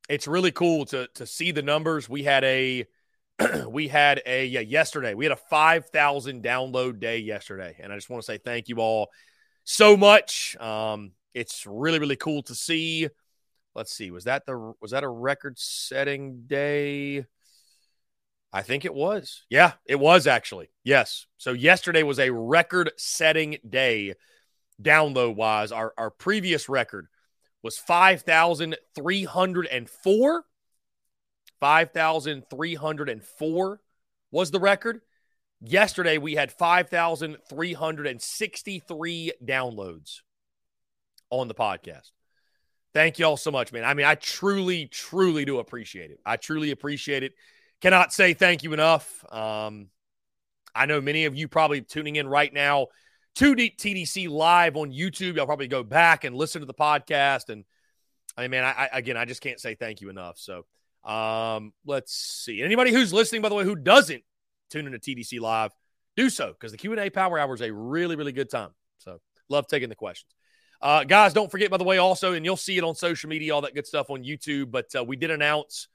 [0.09, 2.09] it's really cool to to see the numbers.
[2.09, 2.87] We had a
[3.69, 5.15] we had a yeah yesterday.
[5.15, 8.69] We had a five thousand download day yesterday, and I just want to say thank
[8.69, 9.11] you all
[9.65, 10.57] so much.
[10.61, 13.09] Um, it's really really cool to see.
[13.75, 17.25] Let's see, was that the was that a record setting day?
[18.53, 19.45] I think it was.
[19.49, 20.69] Yeah, it was actually.
[20.85, 21.27] Yes.
[21.39, 24.13] So yesterday was a record setting day
[24.81, 25.73] download wise.
[25.73, 27.07] Our, our previous record
[27.63, 30.45] was 5,304.
[31.61, 33.81] 5,304
[34.31, 35.01] was the record.
[35.65, 40.21] Yesterday we had 5,363 downloads
[41.31, 42.11] on the podcast.
[42.93, 43.85] Thank you all so much, man.
[43.85, 46.19] I mean, I truly, truly do appreciate it.
[46.27, 47.33] I truly appreciate it
[47.83, 49.25] cannot say thank you enough.
[49.31, 49.89] Um,
[50.75, 52.87] I know many of you probably tuning in right now
[53.35, 55.37] to TDC live on YouTube.
[55.37, 57.51] Y'all probably go back and listen to the podcast.
[57.51, 57.65] And
[58.37, 60.39] I mean, I, I again, I just can't say thank you enough.
[60.39, 60.65] So
[61.05, 62.63] um, let's see.
[62.63, 64.23] Anybody who's listening, by the way, who doesn't
[64.73, 65.71] tune into TDC live,
[66.17, 68.71] do so because the Q and A Power Hour is a really, really good time.
[68.99, 70.31] So love taking the questions.
[70.81, 73.55] Uh, guys, don't forget, by the way, also, and you'll see it on social media,
[73.55, 74.73] all that good stuff on YouTube.
[74.73, 75.87] But uh, we did announce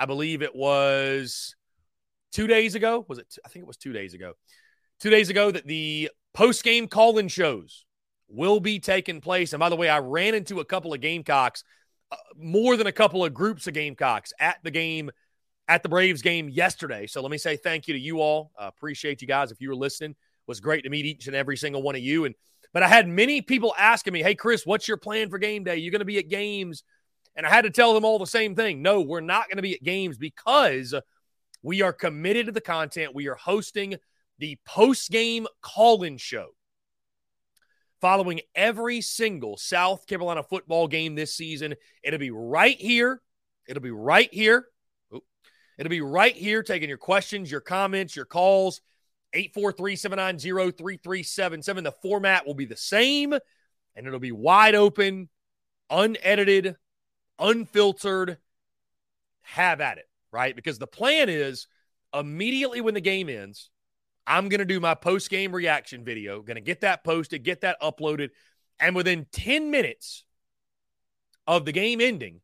[0.00, 1.54] I believe it was
[2.32, 3.04] two days ago.
[3.06, 3.36] Was it?
[3.44, 4.32] I think it was two days ago.
[4.98, 7.84] Two days ago that the post game call in shows
[8.26, 9.52] will be taking place.
[9.52, 11.64] And by the way, I ran into a couple of Gamecocks,
[12.10, 15.10] uh, more than a couple of groups of Gamecocks at the game,
[15.70, 17.06] at the Braves game yesterday.
[17.06, 18.50] So let me say thank you to you all.
[18.60, 19.52] Uh, appreciate you guys.
[19.52, 20.16] If you were listening, it
[20.48, 22.24] was great to meet each and every single one of you.
[22.24, 22.34] And
[22.72, 25.76] but I had many people asking me, "Hey, Chris, what's your plan for game day?
[25.76, 26.82] You're going to be at games?"
[27.36, 28.82] And I had to tell them all the same thing.
[28.82, 30.92] No, we're not going to be at games because
[31.62, 33.14] we are committed to the content.
[33.14, 33.94] We are hosting
[34.40, 36.48] the post game call in show
[38.00, 41.76] following every single South Carolina football game this season.
[42.02, 43.22] It'll be right here.
[43.68, 44.66] It'll be right here.
[45.80, 48.82] It'll be right here taking your questions, your comments, your calls
[49.32, 51.84] 843 790 3377.
[51.84, 55.30] The format will be the same and it'll be wide open,
[55.88, 56.76] unedited,
[57.38, 58.36] unfiltered.
[59.40, 60.54] Have at it, right?
[60.54, 61.66] Because the plan is
[62.12, 63.70] immediately when the game ends,
[64.26, 67.62] I'm going to do my post game reaction video, going to get that posted, get
[67.62, 68.32] that uploaded.
[68.78, 70.24] And within 10 minutes
[71.46, 72.42] of the game ending,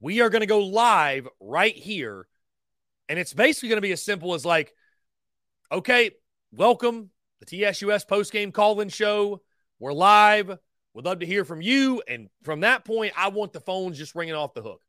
[0.00, 2.28] we are going to go live right here.
[3.08, 4.74] And it's basically going to be as simple as like,
[5.72, 6.10] okay,
[6.52, 9.42] welcome the TSUS post game call in show.
[9.78, 10.56] We're live.
[10.94, 12.02] We'd love to hear from you.
[12.08, 14.82] And from that point, I want the phones just ringing off the hook.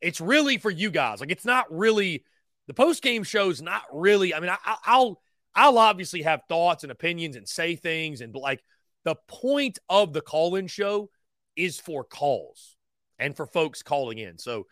[0.00, 1.20] It's really for you guys.
[1.20, 2.24] Like, it's not really
[2.66, 4.34] the post game show's not really.
[4.34, 5.20] I mean, I, I'll
[5.54, 8.62] I'll obviously have thoughts and opinions and say things, and like
[9.04, 11.10] the point of the call in show
[11.56, 12.76] is for calls
[13.18, 14.38] and for folks calling in.
[14.38, 14.66] So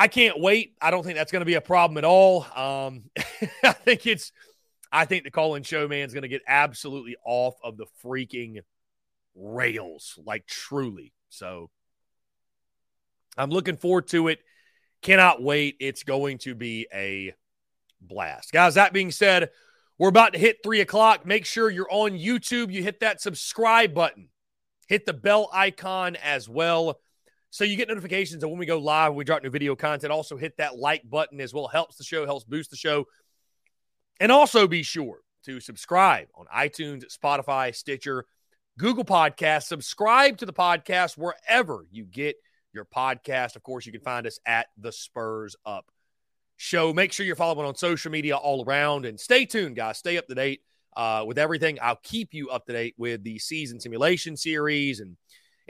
[0.00, 0.76] I can't wait.
[0.80, 2.46] I don't think that's going to be a problem at all.
[2.56, 3.10] Um,
[3.62, 4.32] I think it's,
[4.90, 8.60] I think the call in show is going to get absolutely off of the freaking
[9.34, 11.12] rails, like truly.
[11.28, 11.68] So
[13.36, 14.38] I'm looking forward to it.
[15.02, 15.76] Cannot wait.
[15.80, 17.34] It's going to be a
[18.00, 18.52] blast.
[18.52, 19.50] Guys, that being said,
[19.98, 21.26] we're about to hit three o'clock.
[21.26, 22.72] Make sure you're on YouTube.
[22.72, 24.30] You hit that subscribe button,
[24.88, 26.98] hit the bell icon as well.
[27.50, 30.12] So you get notifications of when we go live, we drop new video content.
[30.12, 31.66] Also, hit that like button as well.
[31.66, 33.06] Helps the show, helps boost the show.
[34.20, 38.24] And also be sure to subscribe on iTunes, Spotify, Stitcher,
[38.78, 39.64] Google Podcasts.
[39.64, 42.36] Subscribe to the podcast wherever you get
[42.72, 43.56] your podcast.
[43.56, 45.90] Of course, you can find us at the Spurs Up
[46.56, 46.92] Show.
[46.92, 49.98] Make sure you're following on social media all around and stay tuned, guys.
[49.98, 50.60] Stay up to date
[50.96, 51.78] uh, with everything.
[51.82, 55.16] I'll keep you up to date with the season simulation series and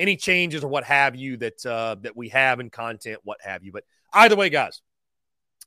[0.00, 3.62] any changes or what have you that uh, that we have in content, what have
[3.62, 3.70] you.
[3.70, 4.80] But either way, guys,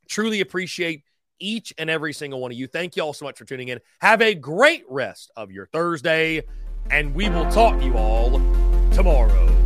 [0.09, 1.03] truly appreciate
[1.39, 2.67] each and every single one of you.
[2.67, 3.79] Thank you all so much for tuning in.
[4.01, 6.43] Have a great rest of your Thursday,
[6.89, 8.41] and we will talk to you all
[8.91, 9.62] tomorrow.